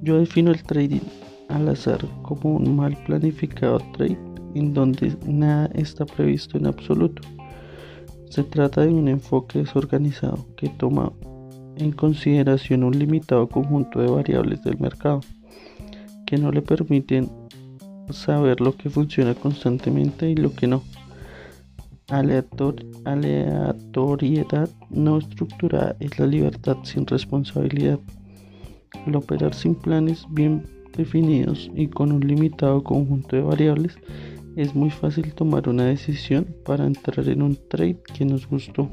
Yo 0.02 0.18
defino 0.18 0.52
el 0.52 0.64
trading 0.64 1.02
al 1.50 1.68
azar 1.70 2.00
como 2.22 2.56
un 2.56 2.76
mal 2.76 2.98
planificado 3.06 3.80
trade 3.98 4.18
en 4.56 4.74
donde 4.74 5.16
nada 5.26 5.70
está 5.74 6.06
previsto 6.06 6.58
en 6.58 6.68
absoluto. 6.68 7.22
Se 8.30 8.44
trata 8.44 8.82
de 8.82 8.90
un 8.90 9.08
enfoque 9.08 9.60
desorganizado 9.60 10.46
que 10.56 10.70
toma 10.70 11.12
en 11.78 11.92
consideración 11.92 12.84
un 12.84 12.98
limitado 12.98 13.48
conjunto 13.48 14.00
de 14.00 14.10
variables 14.10 14.64
del 14.64 14.80
mercado 14.80 15.22
que 16.26 16.38
no 16.38 16.52
le 16.52 16.62
permiten 16.62 17.30
saber 18.12 18.62
lo 18.62 18.76
que 18.76 18.90
funciona 18.90 19.34
constantemente 19.34 20.30
y 20.30 20.36
lo 20.36 20.54
que 20.54 20.68
no. 20.68 20.84
Aleatoriedad 22.12 24.70
no 24.90 25.18
estructurada 25.18 25.96
es 26.00 26.18
la 26.20 26.28
libertad 26.28 26.78
sin 26.84 27.06
responsabilidad. 27.06 28.00
Al 29.06 29.16
operar 29.16 29.54
sin 29.54 29.76
planes 29.76 30.26
bien 30.30 30.64
definidos 30.96 31.70
y 31.76 31.88
con 31.88 32.12
un 32.12 32.28
limitado 32.28 32.84
conjunto 32.84 33.36
de 33.36 33.44
variables, 33.44 33.98
es 34.56 34.76
muy 34.76 34.90
fácil 34.90 35.34
tomar 35.34 35.70
una 35.70 35.86
decisión 35.86 36.48
para 36.66 36.86
entrar 36.86 37.28
en 37.30 37.42
un 37.42 37.58
trade 37.70 38.02
que 38.14 38.26
nos 38.26 38.48
gustó 38.48 38.90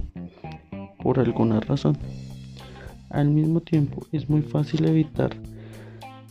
por 1.03 1.19
alguna 1.19 1.61
razón. 1.61 1.99
Al 3.11 3.31
mismo 3.31 3.61
tiempo, 3.61 4.07
es 4.13 4.29
muy 4.29 4.43
fácil 4.43 4.85
evitar 4.85 5.31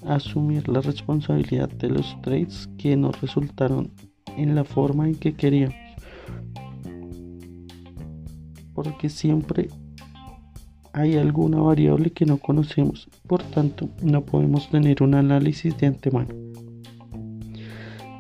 asumir 0.06 0.68
la 0.70 0.82
responsabilidad 0.82 1.70
de 1.70 1.90
los 1.90 2.22
trades 2.22 2.70
que 2.78 2.96
nos 2.96 3.20
resultaron 3.22 3.92
en 4.38 4.56
la 4.56 4.64
forma 4.64 5.08
en 5.08 5.16
que 5.16 5.34
queríamos. 5.34 5.85
Porque 8.76 9.10
siempre 9.10 9.70
hay 10.94 11.16
alguna 11.16 11.58
variable 11.60 12.12
que 12.12 12.26
no 12.26 12.38
conocemos, 12.38 13.10
por 13.28 13.42
tanto 13.42 13.90
no 14.04 14.24
podemos 14.24 14.70
tener 14.70 15.02
un 15.02 15.16
análisis 15.16 15.76
de 15.78 15.88
antemano. 15.88 16.34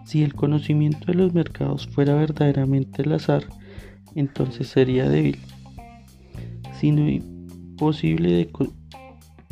Si 0.05 0.23
el 0.23 0.33
conocimiento 0.33 1.05
de 1.07 1.13
los 1.15 1.33
mercados 1.33 1.87
fuera 1.87 2.15
verdaderamente 2.15 3.03
el 3.03 3.13
azar, 3.13 3.43
entonces 4.15 4.67
sería 4.67 5.07
débil. 5.07 5.37
Si 6.79 6.91
no 6.91 7.07
imposible 7.09 8.31
de 8.31 8.49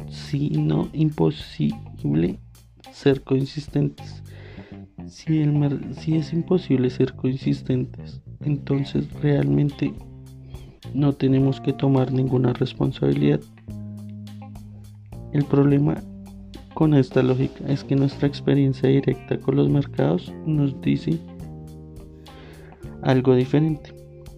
si 0.09 0.49
no 0.49 0.89
imposible 0.93 2.39
ser 2.91 3.21
consistentes. 3.21 4.21
Si, 5.07 5.39
el, 5.41 5.95
si 5.95 6.15
es 6.15 6.33
imposible 6.33 6.89
ser 6.89 7.13
consistentes, 7.13 8.21
entonces 8.41 9.11
realmente 9.21 9.93
no 10.93 11.13
tenemos 11.13 11.61
que 11.61 11.73
tomar 11.73 12.11
ninguna 12.11 12.53
responsabilidad. 12.53 13.39
El 15.31 15.45
problema 15.45 15.95
con 16.73 16.93
esta 16.93 17.23
lógica 17.23 17.65
es 17.67 17.83
que 17.83 17.95
nuestra 17.95 18.27
experiencia 18.27 18.89
directa 18.89 19.37
con 19.37 19.55
los 19.55 19.69
mercados 19.69 20.33
nos 20.45 20.79
dice 20.81 21.19
algo 23.01 23.35
diferente. 23.35 23.93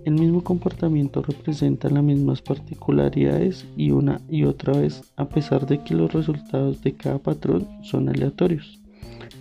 El 0.05 0.13
mismo 0.13 0.43
comportamiento 0.43 1.23
representa 1.23 1.89
las 1.89 2.03
mismas 2.03 2.41
particularidades 2.41 3.65
y 3.75 3.89
una 3.91 4.21
y 4.29 4.43
otra 4.43 4.73
vez, 4.73 5.11
a 5.15 5.27
pesar 5.27 5.65
de 5.65 5.79
que 5.79 5.95
los 5.95 6.13
resultados 6.13 6.81
de 6.81 6.93
cada 6.93 7.17
patrón 7.17 7.67
son 7.81 8.09
aleatorios. 8.09 8.79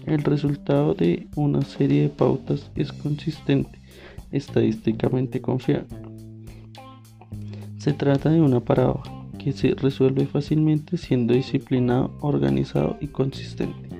El 0.06 0.22
resultado 0.22 0.94
de 0.94 1.26
una 1.36 1.62
serie 1.62 2.02
de 2.02 2.08
pautas 2.08 2.70
es 2.76 2.92
consistente, 2.92 3.78
estadísticamente 4.32 5.40
confiable. 5.40 6.13
Se 7.84 7.92
trata 7.92 8.30
de 8.30 8.40
una 8.40 8.60
paradoja 8.60 9.12
que 9.38 9.52
se 9.52 9.74
resuelve 9.74 10.24
fácilmente 10.24 10.96
siendo 10.96 11.34
disciplinado, 11.34 12.16
organizado 12.22 12.96
y 12.98 13.08
consistente. 13.08 13.90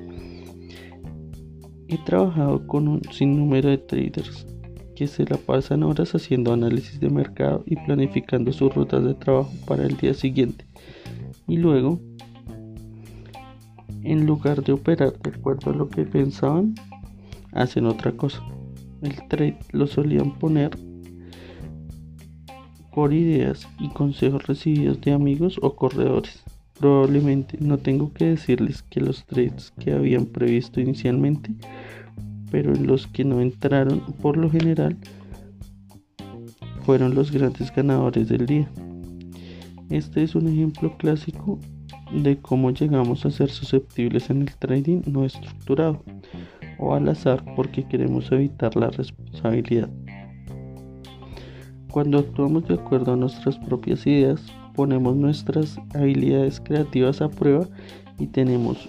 He 1.89 1.99
trabajado 1.99 2.67
con 2.67 2.89
un 2.89 3.03
sinnúmero 3.13 3.69
de 3.69 3.77
traders 3.77 4.47
que 4.97 5.07
se 5.07 5.27
la 5.27 5.37
pasan 5.37 5.83
horas 5.83 6.15
haciendo 6.15 6.55
análisis 6.55 6.99
de 6.99 7.11
mercado 7.11 7.63
y 7.67 7.77
planificando 7.77 8.55
sus 8.55 8.75
rutas 8.75 9.05
de 9.05 9.13
trabajo 9.13 9.53
para 9.67 9.85
el 9.85 9.99
día 9.99 10.15
siguiente. 10.15 10.65
Y 11.47 11.59
luego, 11.59 12.01
en 14.03 14.25
lugar 14.25 14.65
de 14.65 14.73
operar 14.73 15.13
de 15.19 15.29
acuerdo 15.29 15.73
a 15.73 15.77
lo 15.77 15.91
que 15.91 16.05
pensaban, 16.05 16.75
hacen 17.53 17.85
otra 17.85 18.13
cosa. 18.13 18.43
El 19.03 19.29
trade 19.29 19.59
lo 19.73 19.87
solían 19.87 20.39
poner 20.39 20.71
por 22.95 23.13
ideas 23.13 23.69
y 23.79 23.89
consejos 23.89 24.47
recibidos 24.47 25.01
de 25.01 25.13
amigos 25.13 25.59
o 25.63 25.75
corredores. 25.75 26.45
Probablemente 26.79 27.59
no 27.61 27.79
tengo 27.79 28.13
que 28.13 28.27
decirles 28.27 28.83
que 28.83 29.01
los 29.01 29.25
trades 29.25 29.73
que 29.79 29.93
habían 29.93 30.27
previsto 30.27 30.81
inicialmente 30.81 31.55
pero 32.55 32.73
en 32.73 32.87
los 32.87 33.09
que 33.09 33.25
no 33.25 33.41
entraron 33.41 34.01
por 34.23 34.37
lo 34.37 34.49
general 34.49 34.97
fueron 36.85 37.13
los 37.13 37.33
grandes 37.33 37.75
ganadores 37.75 38.29
del 38.29 38.47
día. 38.47 38.71
Este 39.91 40.23
es 40.23 40.37
un 40.37 40.47
ejemplo 40.47 40.97
clásico 40.97 41.59
de 42.13 42.37
cómo 42.37 42.71
llegamos 42.71 43.27
a 43.27 43.33
ser 43.33 43.51
susceptibles 43.51 44.31
en 44.31 44.43
el 44.43 44.55
trading 44.55 45.03
no 45.05 45.25
estructurado 45.25 46.05
o 46.79 46.95
al 46.95 47.09
azar 47.09 47.45
porque 47.57 47.89
queremos 47.89 48.31
evitar 48.31 48.77
la 48.77 48.91
responsabilidad. 48.91 49.91
Cuando 51.95 52.19
actuamos 52.19 52.67
de 52.67 52.75
acuerdo 52.75 53.13
a 53.13 53.17
nuestras 53.17 53.57
propias 53.57 54.05
ideas, 54.05 54.43
ponemos 54.75 55.15
nuestras 55.15 55.79
habilidades 55.95 56.59
creativas 56.59 57.23
a 57.23 57.29
prueba 57.29 57.69
y 58.19 58.27
tenemos 58.27 58.89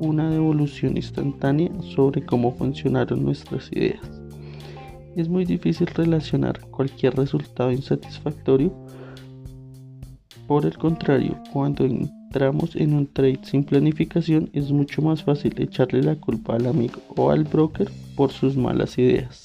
una 0.00 0.28
devolución 0.28 0.96
instantánea 0.96 1.70
sobre 1.94 2.26
cómo 2.26 2.50
funcionaron 2.50 3.22
nuestras 3.22 3.70
ideas. 3.70 4.00
Es 5.14 5.28
muy 5.28 5.44
difícil 5.44 5.86
relacionar 5.86 6.60
cualquier 6.62 7.14
resultado 7.14 7.70
insatisfactorio. 7.70 8.74
Por 10.48 10.66
el 10.66 10.76
contrario, 10.76 11.40
cuando 11.52 11.84
entramos 11.84 12.74
en 12.74 12.92
un 12.92 13.06
trade 13.06 13.38
sin 13.44 13.62
planificación 13.62 14.50
es 14.52 14.72
mucho 14.72 15.00
más 15.00 15.22
fácil 15.22 15.54
echarle 15.60 16.02
la 16.02 16.16
culpa 16.16 16.56
al 16.56 16.66
amigo 16.66 17.00
o 17.14 17.30
al 17.30 17.44
broker 17.44 17.88
por 18.16 18.32
sus 18.32 18.56
malas 18.56 18.98
ideas. 18.98 19.44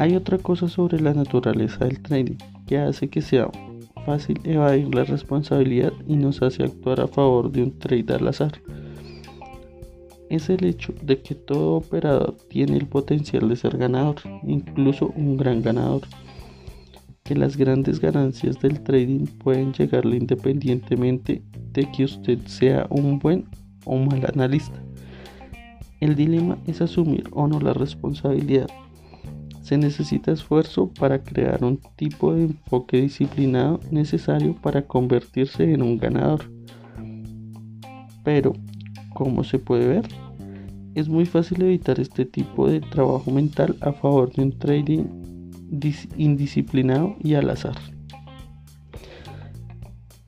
Hay 0.00 0.16
otra 0.16 0.38
cosa 0.38 0.66
sobre 0.66 0.98
la 0.98 1.12
naturaleza 1.12 1.84
del 1.84 2.00
trading 2.00 2.38
que 2.66 2.78
hace 2.78 3.10
que 3.10 3.20
sea 3.20 3.50
fácil 4.06 4.40
evadir 4.44 4.94
la 4.94 5.04
responsabilidad 5.04 5.92
y 6.08 6.16
nos 6.16 6.40
hace 6.40 6.62
actuar 6.62 7.02
a 7.02 7.06
favor 7.06 7.52
de 7.52 7.64
un 7.64 7.78
trade 7.78 8.14
al 8.14 8.26
azar. 8.26 8.62
Es 10.30 10.48
el 10.48 10.64
hecho 10.64 10.94
de 11.02 11.20
que 11.20 11.34
todo 11.34 11.74
operador 11.74 12.34
tiene 12.48 12.78
el 12.78 12.86
potencial 12.86 13.46
de 13.50 13.56
ser 13.56 13.76
ganador, 13.76 14.16
incluso 14.42 15.12
un 15.16 15.36
gran 15.36 15.60
ganador. 15.60 16.00
Que 17.22 17.34
las 17.34 17.58
grandes 17.58 18.00
ganancias 18.00 18.58
del 18.58 18.82
trading 18.82 19.26
pueden 19.26 19.74
llegarle 19.74 20.16
independientemente 20.16 21.42
de 21.74 21.92
que 21.92 22.04
usted 22.04 22.38
sea 22.46 22.86
un 22.88 23.18
buen 23.18 23.44
o 23.84 23.98
mal 23.98 24.24
analista. 24.32 24.82
El 26.00 26.14
dilema 26.14 26.56
es 26.66 26.80
asumir 26.80 27.24
o 27.32 27.46
no 27.46 27.60
la 27.60 27.74
responsabilidad 27.74 28.66
se 29.70 29.78
necesita 29.78 30.32
esfuerzo 30.32 30.88
para 30.88 31.22
crear 31.22 31.62
un 31.62 31.78
tipo 31.94 32.34
de 32.34 32.42
enfoque 32.42 33.00
disciplinado 33.00 33.78
necesario 33.92 34.56
para 34.56 34.82
convertirse 34.82 35.72
en 35.72 35.82
un 35.82 35.96
ganador. 35.96 36.50
Pero, 38.24 38.52
como 39.14 39.44
se 39.44 39.60
puede 39.60 39.86
ver, 39.86 40.08
es 40.96 41.08
muy 41.08 41.24
fácil 41.24 41.62
evitar 41.62 42.00
este 42.00 42.24
tipo 42.24 42.66
de 42.66 42.80
trabajo 42.80 43.30
mental 43.30 43.76
a 43.80 43.92
favor 43.92 44.32
de 44.32 44.42
un 44.42 44.58
trading 44.58 45.04
indisciplinado 46.16 47.14
y 47.22 47.34
al 47.34 47.48
azar. 47.48 47.76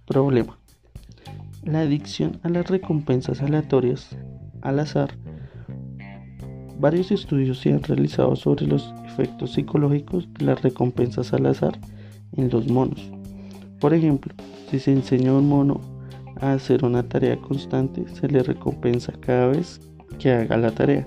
Problema. 0.07 0.57
La 1.65 1.81
adicción 1.81 2.39
a 2.45 2.49
las 2.49 2.71
recompensas 2.71 3.43
aleatorias 3.43 4.17
al 4.61 4.79
azar. 4.79 5.19
Varios 6.83 7.13
estudios 7.13 7.61
se 7.61 7.73
han 7.73 7.81
realizado 7.85 8.35
sobre 8.35 8.67
los 8.67 8.93
efectos 9.07 9.53
psicológicos 9.53 10.29
de 10.35 10.47
las 10.47 10.63
recompensas 10.63 11.33
al 11.33 11.47
azar 11.47 11.79
en 12.37 12.51
los 12.51 12.67
monos. 12.67 13.09
Por 13.79 13.95
ejemplo, 13.95 14.35
si 14.69 14.81
se 14.81 14.91
enseña 14.91 15.31
a 15.31 15.35
un 15.35 15.49
mono 15.49 15.81
a 16.41 16.55
hacer 16.55 16.85
una 16.85 17.05
tarea 17.05 17.37
constante, 17.37 18.05
se 18.09 18.27
le 18.27 18.43
recompensa 18.43 19.13
cada 19.21 19.47
vez 19.47 19.81
que 20.19 20.33
haga 20.33 20.57
la 20.57 20.73
tarea. 20.73 21.07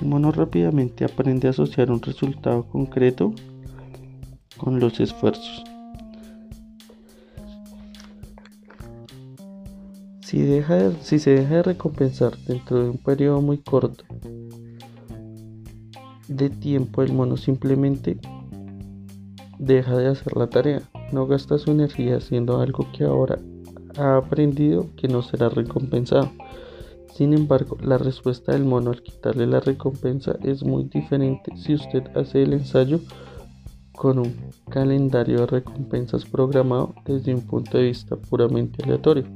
El 0.00 0.06
mono 0.06 0.30
rápidamente 0.30 1.04
aprende 1.04 1.48
a 1.48 1.50
asociar 1.50 1.90
un 1.90 2.00
resultado 2.00 2.62
concreto 2.62 3.34
con 4.56 4.78
los 4.78 5.00
esfuerzos. 5.00 5.73
Si, 10.24 10.40
deja 10.40 10.90
si 11.02 11.18
se 11.18 11.32
deja 11.32 11.56
de 11.56 11.62
recompensar 11.62 12.38
dentro 12.46 12.82
de 12.82 12.88
un 12.88 12.96
periodo 12.96 13.42
muy 13.42 13.58
corto 13.58 14.04
de 16.28 16.48
tiempo, 16.48 17.02
el 17.02 17.12
mono 17.12 17.36
simplemente 17.36 18.18
deja 19.58 19.98
de 19.98 20.06
hacer 20.06 20.34
la 20.34 20.48
tarea. 20.48 20.80
No 21.12 21.26
gasta 21.26 21.58
su 21.58 21.72
energía 21.72 22.16
haciendo 22.16 22.58
algo 22.62 22.86
que 22.96 23.04
ahora 23.04 23.38
ha 23.98 24.16
aprendido 24.16 24.88
que 24.96 25.08
no 25.08 25.20
será 25.20 25.50
recompensado. 25.50 26.32
Sin 27.12 27.34
embargo, 27.34 27.76
la 27.82 27.98
respuesta 27.98 28.52
del 28.52 28.64
mono 28.64 28.92
al 28.92 29.02
quitarle 29.02 29.46
la 29.46 29.60
recompensa 29.60 30.36
es 30.42 30.64
muy 30.64 30.84
diferente 30.84 31.54
si 31.54 31.74
usted 31.74 32.02
hace 32.16 32.44
el 32.44 32.54
ensayo 32.54 32.98
con 33.92 34.18
un 34.18 34.34
calendario 34.70 35.40
de 35.40 35.46
recompensas 35.46 36.24
programado 36.24 36.94
desde 37.04 37.34
un 37.34 37.42
punto 37.42 37.76
de 37.76 37.84
vista 37.84 38.16
puramente 38.16 38.82
aleatorio. 38.82 39.26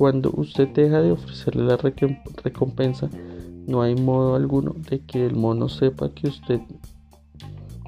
Cuando 0.00 0.30
usted 0.34 0.66
deja 0.68 1.02
de 1.02 1.12
ofrecerle 1.12 1.64
la 1.64 1.76
recompensa, 1.76 3.10
no 3.66 3.82
hay 3.82 3.94
modo 3.96 4.34
alguno 4.34 4.74
de 4.88 5.00
que 5.00 5.26
el 5.26 5.36
mono 5.36 5.68
sepa 5.68 6.08
que 6.14 6.26
usted 6.26 6.58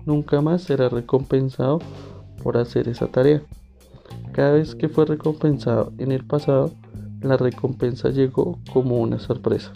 nunca 0.04 0.42
más 0.42 0.60
será 0.60 0.90
recompensado 0.90 1.78
por 2.42 2.58
hacer 2.58 2.86
esa 2.88 3.06
tarea. 3.06 3.40
Cada 4.32 4.52
vez 4.52 4.74
que 4.74 4.90
fue 4.90 5.06
recompensado 5.06 5.94
en 5.96 6.12
el 6.12 6.22
pasado, 6.26 6.72
la 7.22 7.38
recompensa 7.38 8.10
llegó 8.10 8.58
como 8.74 9.00
una 9.00 9.18
sorpresa. 9.18 9.72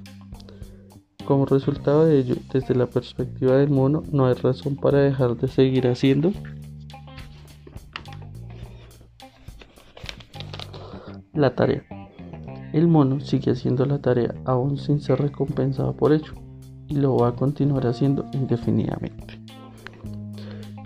Como 1.25 1.47
resultado 1.47 2.05
de 2.05 2.19
ello, 2.19 2.35
desde 2.53 2.75
la 2.75 2.85
perspectiva 2.85 3.57
del 3.57 3.71
mono, 3.71 4.03
no 4.13 4.27
hay 4.27 4.35
razón 4.35 4.77
para 4.77 4.99
dejar 4.99 5.39
de 5.39 5.49
seguir 5.49 5.87
haciendo 5.87 6.33
la 11.33 11.55
tarea. 11.55 12.06
El 12.77 12.89
mono 12.89 13.21
sigue 13.21 13.53
haciendo 13.53 13.87
la 13.87 14.03
tarea 14.03 14.35
aún 14.45 14.77
sin 14.77 15.01
ser 15.01 15.19
recompensado 15.19 15.97
por 15.97 16.13
ello 16.13 16.35
y 16.89 16.97
lo 16.97 17.17
va 17.17 17.29
a 17.29 17.35
continuar 17.35 17.87
haciendo 17.87 18.27
indefinidamente. 18.35 19.41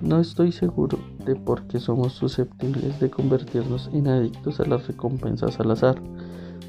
No 0.00 0.20
estoy 0.20 0.52
seguro 0.52 1.00
de 1.26 1.34
por 1.34 1.66
qué 1.66 1.80
somos 1.80 2.12
susceptibles 2.12 3.00
de 3.00 3.10
convertirnos 3.10 3.90
en 3.92 4.06
adictos 4.06 4.60
a 4.60 4.66
las 4.66 4.86
recompensas 4.86 5.58
al 5.58 5.72
azar 5.72 6.00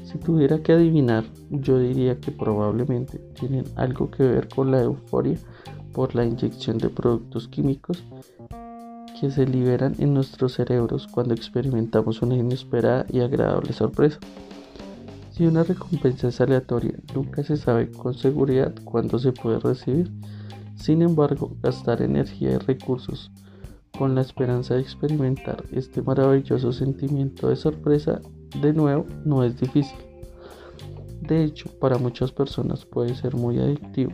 si 0.02 0.18
tuviera 0.18 0.58
que 0.58 0.72
adivinar, 0.72 1.22
yo 1.50 1.78
diría 1.78 2.18
que 2.18 2.32
probablemente 2.32 3.18
tienen 3.38 3.64
algo 3.76 4.10
que 4.10 4.24
ver 4.24 4.48
con 4.48 4.72
la 4.72 4.82
euforia 4.82 5.38
por 5.92 6.16
la 6.16 6.24
inyección 6.24 6.78
de 6.78 6.88
productos 6.88 7.46
químicos 7.46 8.02
que 9.20 9.30
se 9.30 9.46
liberan 9.46 9.94
en 10.00 10.14
nuestros 10.14 10.54
cerebros 10.54 11.06
cuando 11.06 11.32
experimentamos 11.32 12.22
una 12.22 12.34
inesperada 12.34 13.06
y 13.08 13.20
agradable 13.20 13.72
sorpresa. 13.72 14.18
Si 15.32 15.46
una 15.46 15.62
recompensa 15.62 16.28
es 16.28 16.42
aleatoria, 16.42 16.92
nunca 17.14 17.42
se 17.42 17.56
sabe 17.56 17.90
con 17.90 18.12
seguridad 18.12 18.74
cuándo 18.84 19.18
se 19.18 19.32
puede 19.32 19.58
recibir. 19.60 20.12
Sin 20.76 21.00
embargo, 21.00 21.56
gastar 21.62 22.02
energía 22.02 22.52
y 22.52 22.58
recursos 22.58 23.30
con 23.96 24.14
la 24.14 24.20
esperanza 24.20 24.74
de 24.74 24.82
experimentar 24.82 25.64
este 25.72 26.02
maravilloso 26.02 26.70
sentimiento 26.72 27.48
de 27.48 27.56
sorpresa 27.56 28.20
de 28.60 28.74
nuevo, 28.74 29.06
no 29.24 29.42
es 29.42 29.58
difícil. 29.58 29.96
De 31.22 31.44
hecho, 31.44 31.70
para 31.80 31.96
muchas 31.96 32.30
personas 32.30 32.84
puede 32.84 33.14
ser 33.14 33.34
muy 33.34 33.58
adictivo. 33.58 34.12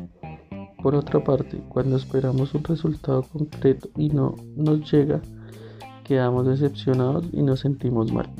Por 0.80 0.94
otra 0.94 1.24
parte, 1.24 1.60
cuando 1.68 1.96
esperamos 1.96 2.54
un 2.54 2.62
resultado 2.62 3.22
concreto 3.22 3.88
y 3.96 4.10
no 4.10 4.36
nos 4.54 4.88
llega, 4.92 5.20
quedamos 6.04 6.46
decepcionados 6.46 7.26
y 7.32 7.42
nos 7.42 7.58
sentimos 7.60 8.12
mal. 8.12 8.30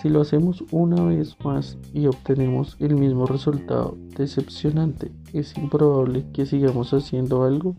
Si 0.00 0.08
lo 0.08 0.20
hacemos 0.20 0.62
una 0.70 1.02
vez 1.02 1.36
más 1.42 1.76
y 1.92 2.06
obtenemos 2.06 2.76
el 2.78 2.94
mismo 2.94 3.26
resultado 3.26 3.98
decepcionante, 4.16 5.10
es 5.32 5.58
improbable 5.58 6.24
que 6.32 6.46
sigamos 6.46 6.94
haciendo 6.94 7.42
algo 7.42 7.74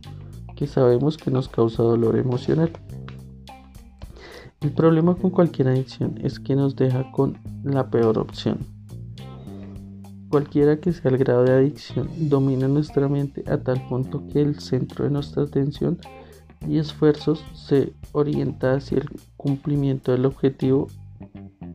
que 0.58 0.68
sabemos 0.68 1.16
que 1.16 1.32
nos 1.32 1.48
causa 1.48 1.82
dolor 1.82 2.18
emocional. 2.18 2.74
El 4.60 4.72
problema 4.72 5.16
con 5.16 5.32
cualquier 5.32 5.70
adicción 5.70 6.20
es 6.22 6.42
que 6.42 6.58
nos 6.58 6.76
deja 6.76 7.10
con 7.14 7.38
la 7.64 7.90
peor 7.90 8.20
opción. 8.20 8.58
Cualquiera 10.28 10.78
que 10.82 10.92
sea 10.92 11.12
el 11.12 11.18
grado 11.18 11.46
de 11.46 11.54
adicción 11.54 12.10
domina 12.18 12.68
nuestra 12.68 13.08
mente 13.08 13.46
a 13.50 13.60
tal 13.60 13.82
punto 13.88 14.28
que 14.28 14.42
el 14.42 14.60
centro 14.60 15.06
de 15.06 15.12
nuestra 15.12 15.44
atención 15.44 15.98
y 16.68 16.80
esfuerzos 16.80 17.46
se 17.54 17.94
orienta 18.12 18.74
hacia 18.74 18.98
el 18.98 19.10
cumplimiento 19.38 20.12
del 20.12 20.26
objetivo 20.26 20.90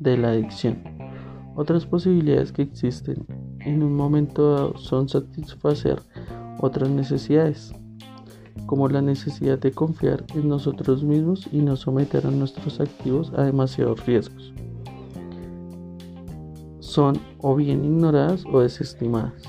de 0.00 0.16
la 0.16 0.30
adicción. 0.30 0.82
Otras 1.56 1.86
posibilidades 1.86 2.52
que 2.52 2.62
existen 2.62 3.26
en 3.60 3.82
un 3.82 3.94
momento 3.94 4.54
dado 4.54 4.76
son 4.76 5.08
satisfacer 5.08 6.00
otras 6.60 6.90
necesidades 6.90 7.72
como 8.66 8.88
la 8.88 9.02
necesidad 9.02 9.58
de 9.58 9.72
confiar 9.72 10.24
en 10.34 10.48
nosotros 10.48 11.04
mismos 11.04 11.48
y 11.52 11.58
no 11.58 11.76
someter 11.76 12.26
a 12.26 12.30
nuestros 12.30 12.80
activos 12.80 13.32
a 13.36 13.42
demasiados 13.42 14.04
riesgos. 14.06 14.52
Son 16.80 17.18
o 17.38 17.56
bien 17.56 17.84
ignoradas 17.84 18.44
o 18.46 18.60
desestimadas. 18.60 19.42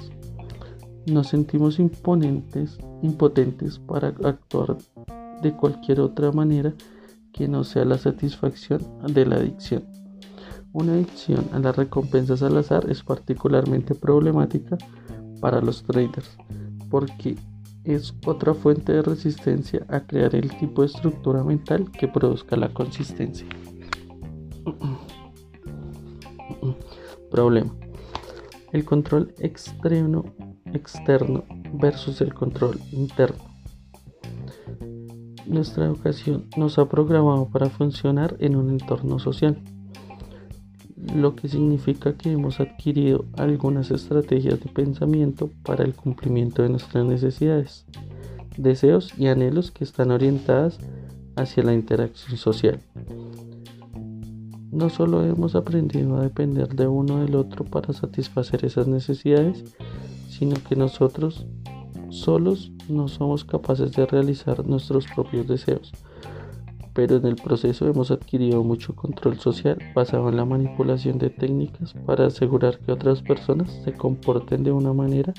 Nos 1.06 1.28
sentimos 1.28 1.80
imponentes, 1.80 2.78
impotentes 3.04 3.80
para 3.80 4.08
actuar 4.08 4.78
de 5.42 5.56
cualquier 5.56 6.00
otra 6.00 6.32
manera 6.32 6.74
que 7.32 7.48
no 7.48 7.64
sea 7.64 7.86
la 7.86 7.98
satisfacción 7.98 8.82
de 9.08 9.26
la 9.26 9.36
adicción. 9.36 9.95
Una 10.76 10.92
adicción 10.92 11.48
a 11.54 11.60
las 11.60 11.78
recompensas 11.78 12.44
al 12.44 12.58
azar 12.58 12.90
es 12.90 13.02
particularmente 13.02 13.96
problemática 13.96 14.78
para 15.40 15.62
los 15.62 15.84
traders 15.84 16.38
porque 16.90 17.38
es 17.86 18.14
otra 18.26 18.54
fuente 18.54 18.92
de 18.92 19.02
resistencia 19.02 19.86
a 19.88 20.02
crear 20.02 20.36
el 20.36 20.50
tipo 20.58 20.82
de 20.82 20.88
estructura 20.88 21.46
mental 21.46 21.90
que 21.92 22.10
produzca 22.10 22.58
la 22.58 22.74
consistencia. 22.74 23.48
Problema. 27.32 27.74
El 28.74 28.84
control 28.84 29.34
externo, 29.40 30.26
externo 30.74 31.46
versus 31.72 32.20
el 32.20 32.34
control 32.34 32.82
interno. 32.92 33.46
Nuestra 35.46 35.86
educación 35.86 36.50
nos 36.58 36.78
ha 36.80 36.90
programado 36.90 37.48
para 37.48 37.70
funcionar 37.70 38.36
en 38.40 38.58
un 38.58 38.72
entorno 38.72 39.20
social 39.20 39.58
lo 41.14 41.36
que 41.36 41.48
significa 41.48 42.14
que 42.14 42.32
hemos 42.32 42.60
adquirido 42.60 43.26
algunas 43.38 43.92
estrategias 43.92 44.60
de 44.60 44.70
pensamiento 44.70 45.50
para 45.64 45.84
el 45.84 45.94
cumplimiento 45.94 46.64
de 46.64 46.70
nuestras 46.70 47.06
necesidades, 47.06 47.86
deseos 48.58 49.14
y 49.18 49.28
anhelos 49.28 49.72
que 49.72 49.84
están 49.84 50.12
orientadas 50.12 50.80
hacia 51.36 51.64
la 51.64 51.74
interacción 51.74 52.38
social. 52.38 52.80
No 54.72 54.90
solo 54.90 55.24
hemos 55.24 55.56
aprendido 55.56 56.18
a 56.18 56.22
depender 56.22 56.76
de 56.76 56.88
uno 56.88 57.24
del 57.24 57.36
otro 57.36 57.64
para 57.64 57.94
satisfacer 57.94 58.66
esas 58.66 58.88
necesidades, 58.88 59.64
sino 60.30 60.56
que 60.68 60.76
nosotros 60.76 61.46
solos 62.10 62.72
no 62.90 63.08
somos 63.08 63.46
capaces 63.46 63.92
de 63.94 64.06
realizar 64.06 64.66
nuestros 64.66 65.06
propios 65.08 65.48
deseos 65.48 65.94
pero 66.96 67.18
en 67.18 67.26
el 67.26 67.36
proceso 67.36 67.88
hemos 67.88 68.10
adquirido 68.10 68.64
mucho 68.64 68.96
control 68.96 69.38
social 69.38 69.78
basado 69.94 70.30
en 70.30 70.38
la 70.38 70.46
manipulación 70.46 71.20
de 71.20 71.30
técnicas 71.30 71.94
para 72.06 72.28
asegurar 72.28 72.80
que 72.80 72.94
otras 72.94 73.22
personas 73.22 73.70
se 73.84 73.92
comporten 73.92 74.64
de 74.64 74.72
una 74.72 74.94
manera 74.94 75.34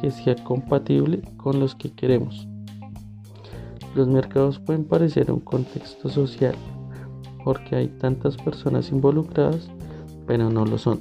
que 0.00 0.10
sea 0.10 0.34
compatible 0.42 1.22
con 1.36 1.60
los 1.60 1.76
que 1.76 1.92
queremos. 1.92 2.48
Los 3.94 4.08
mercados 4.08 4.58
pueden 4.58 4.84
parecer 4.84 5.30
un 5.30 5.38
contexto 5.38 6.08
social 6.08 6.56
porque 7.44 7.76
hay 7.76 7.86
tantas 7.86 8.36
personas 8.36 8.90
involucradas, 8.90 9.70
pero 10.26 10.50
no 10.50 10.64
lo 10.64 10.78
son. 10.78 11.00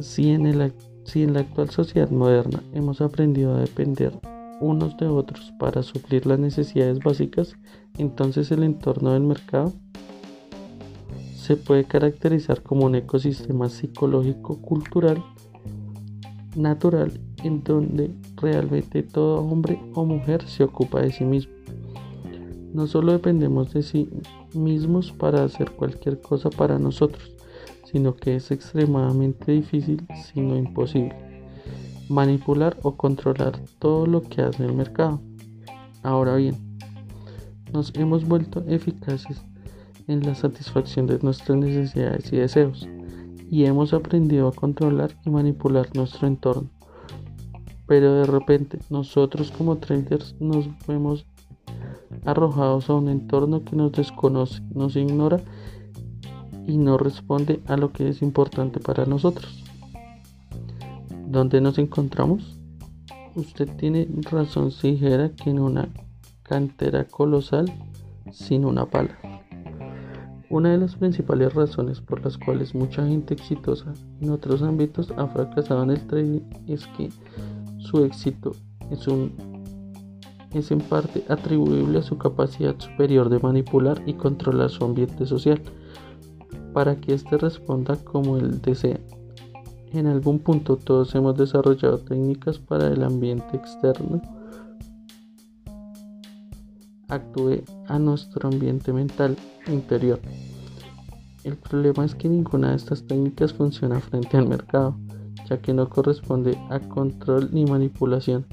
Si 0.00 0.30
en, 0.30 0.72
si 1.04 1.24
en 1.24 1.34
la 1.34 1.40
actual 1.40 1.68
sociedad 1.68 2.10
moderna 2.10 2.62
hemos 2.72 3.02
aprendido 3.02 3.54
a 3.54 3.60
depender 3.60 4.12
unos 4.60 4.96
de 4.96 5.06
otros 5.06 5.52
para 5.58 5.82
suplir 5.82 6.26
las 6.26 6.38
necesidades 6.38 6.98
básicas, 7.00 7.56
entonces 7.98 8.50
el 8.50 8.62
entorno 8.62 9.12
del 9.12 9.22
mercado 9.22 9.72
se 11.34 11.56
puede 11.56 11.84
caracterizar 11.84 12.62
como 12.62 12.86
un 12.86 12.96
ecosistema 12.96 13.68
psicológico, 13.68 14.60
cultural, 14.60 15.22
natural, 16.56 17.20
en 17.44 17.62
donde 17.62 18.10
realmente 18.36 19.02
todo 19.02 19.42
hombre 19.42 19.78
o 19.94 20.04
mujer 20.04 20.42
se 20.48 20.64
ocupa 20.64 21.00
de 21.00 21.12
sí 21.12 21.24
mismo. 21.24 21.52
No 22.72 22.86
solo 22.86 23.12
dependemos 23.12 23.72
de 23.72 23.82
sí 23.82 24.10
mismos 24.54 25.12
para 25.12 25.44
hacer 25.44 25.70
cualquier 25.72 26.20
cosa 26.20 26.50
para 26.50 26.78
nosotros, 26.78 27.32
sino 27.84 28.16
que 28.16 28.36
es 28.36 28.50
extremadamente 28.50 29.52
difícil, 29.52 30.04
si 30.24 30.40
no 30.40 30.56
imposible, 30.56 31.14
manipular 32.08 32.76
o 32.82 32.96
controlar 32.96 33.58
todo 33.78 34.06
lo 34.06 34.22
que 34.22 34.42
hace 34.42 34.64
el 34.64 34.72
mercado. 34.72 35.20
Ahora 36.02 36.36
bien, 36.36 36.56
nos 37.72 37.92
hemos 37.96 38.26
vuelto 38.26 38.64
eficaces 38.68 39.42
en 40.06 40.24
la 40.24 40.34
satisfacción 40.34 41.06
de 41.06 41.18
nuestras 41.20 41.58
necesidades 41.58 42.32
y 42.32 42.36
deseos 42.36 42.88
y 43.50 43.64
hemos 43.64 43.92
aprendido 43.92 44.48
a 44.48 44.52
controlar 44.52 45.16
y 45.24 45.30
manipular 45.30 45.88
nuestro 45.94 46.26
entorno. 46.26 46.68
Pero 47.86 48.14
de 48.14 48.24
repente 48.24 48.78
nosotros 48.90 49.52
como 49.56 49.76
traders 49.76 50.34
nos 50.40 50.68
vemos 50.86 51.26
arrojados 52.24 52.90
a 52.90 52.94
un 52.94 53.08
entorno 53.08 53.64
que 53.64 53.76
nos 53.76 53.92
desconoce, 53.92 54.62
nos 54.74 54.96
ignora 54.96 55.40
y 56.66 56.78
no 56.78 56.98
responde 56.98 57.60
a 57.66 57.76
lo 57.76 57.92
que 57.92 58.08
es 58.08 58.22
importante 58.22 58.80
para 58.80 59.06
nosotros. 59.06 59.65
¿Dónde 61.28 61.60
nos 61.60 61.76
encontramos? 61.78 62.56
Usted 63.34 63.68
tiene 63.76 64.08
razón 64.30 64.70
si 64.70 64.92
dijera 64.92 65.30
que 65.30 65.50
en 65.50 65.58
una 65.58 65.88
cantera 66.44 67.04
colosal 67.04 67.66
sin 68.30 68.64
una 68.64 68.86
pala. 68.86 69.18
Una 70.48 70.70
de 70.70 70.78
las 70.78 70.94
principales 70.94 71.52
razones 71.52 72.00
por 72.00 72.24
las 72.24 72.38
cuales 72.38 72.76
mucha 72.76 73.04
gente 73.04 73.34
exitosa 73.34 73.92
en 74.20 74.30
otros 74.30 74.62
ámbitos 74.62 75.12
ha 75.16 75.26
fracasado 75.26 75.82
en 75.82 75.90
el 75.90 76.06
trading 76.06 76.40
es 76.68 76.86
que 76.96 77.10
su 77.78 78.04
éxito 78.04 78.52
es, 78.92 79.04
es 80.54 80.70
en 80.70 80.80
parte 80.80 81.24
atribuible 81.28 81.98
a 81.98 82.02
su 82.02 82.16
capacidad 82.18 82.78
superior 82.78 83.28
de 83.30 83.40
manipular 83.40 84.00
y 84.06 84.14
controlar 84.14 84.70
su 84.70 84.84
ambiente 84.84 85.26
social 85.26 85.60
para 86.72 87.00
que 87.00 87.14
éste 87.14 87.36
responda 87.36 87.96
como 87.96 88.36
él 88.36 88.62
desea. 88.62 89.00
En 89.96 90.06
algún 90.06 90.40
punto 90.40 90.76
todos 90.76 91.14
hemos 91.14 91.38
desarrollado 91.38 91.96
técnicas 91.96 92.58
para 92.58 92.88
el 92.88 93.02
ambiente 93.02 93.56
externo 93.56 94.20
actúe 97.08 97.62
a 97.88 97.98
nuestro 97.98 98.46
ambiente 98.46 98.92
mental 98.92 99.38
interior. 99.68 100.20
El 101.44 101.56
problema 101.56 102.04
es 102.04 102.14
que 102.14 102.28
ninguna 102.28 102.72
de 102.72 102.76
estas 102.76 103.06
técnicas 103.06 103.54
funciona 103.54 103.98
frente 104.00 104.36
al 104.36 104.46
mercado, 104.46 104.98
ya 105.48 105.62
que 105.62 105.72
no 105.72 105.88
corresponde 105.88 106.58
a 106.68 106.78
control 106.78 107.48
ni 107.50 107.64
manipulación, 107.64 108.44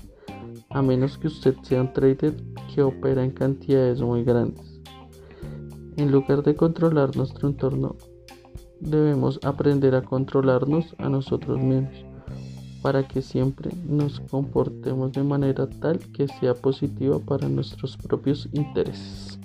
a 0.70 0.82
menos 0.82 1.18
que 1.18 1.28
usted 1.28 1.56
sea 1.64 1.82
un 1.82 1.92
trader 1.92 2.38
que 2.74 2.84
opera 2.84 3.22
en 3.22 3.32
cantidades 3.32 4.00
muy 4.00 4.24
grandes. 4.24 4.80
En 5.98 6.10
lugar 6.10 6.42
de 6.42 6.56
controlar 6.56 7.18
nuestro 7.18 7.50
entorno, 7.50 7.98
debemos 8.84 9.40
aprender 9.44 9.96
a 9.96 10.02
controlarnos 10.02 10.96
a 10.98 11.10
nosotros 11.10 11.60
mismos 11.60 12.06
para 12.82 13.08
que 13.08 13.22
siempre 13.22 13.72
nos 13.88 14.20
comportemos 14.20 15.14
de 15.14 15.24
manera 15.24 15.68
tal 15.68 16.00
que 16.00 16.28
sea 16.28 16.54
positiva 16.54 17.18
para 17.18 17.48
nuestros 17.48 17.96
propios 17.96 18.50
intereses. 18.52 19.40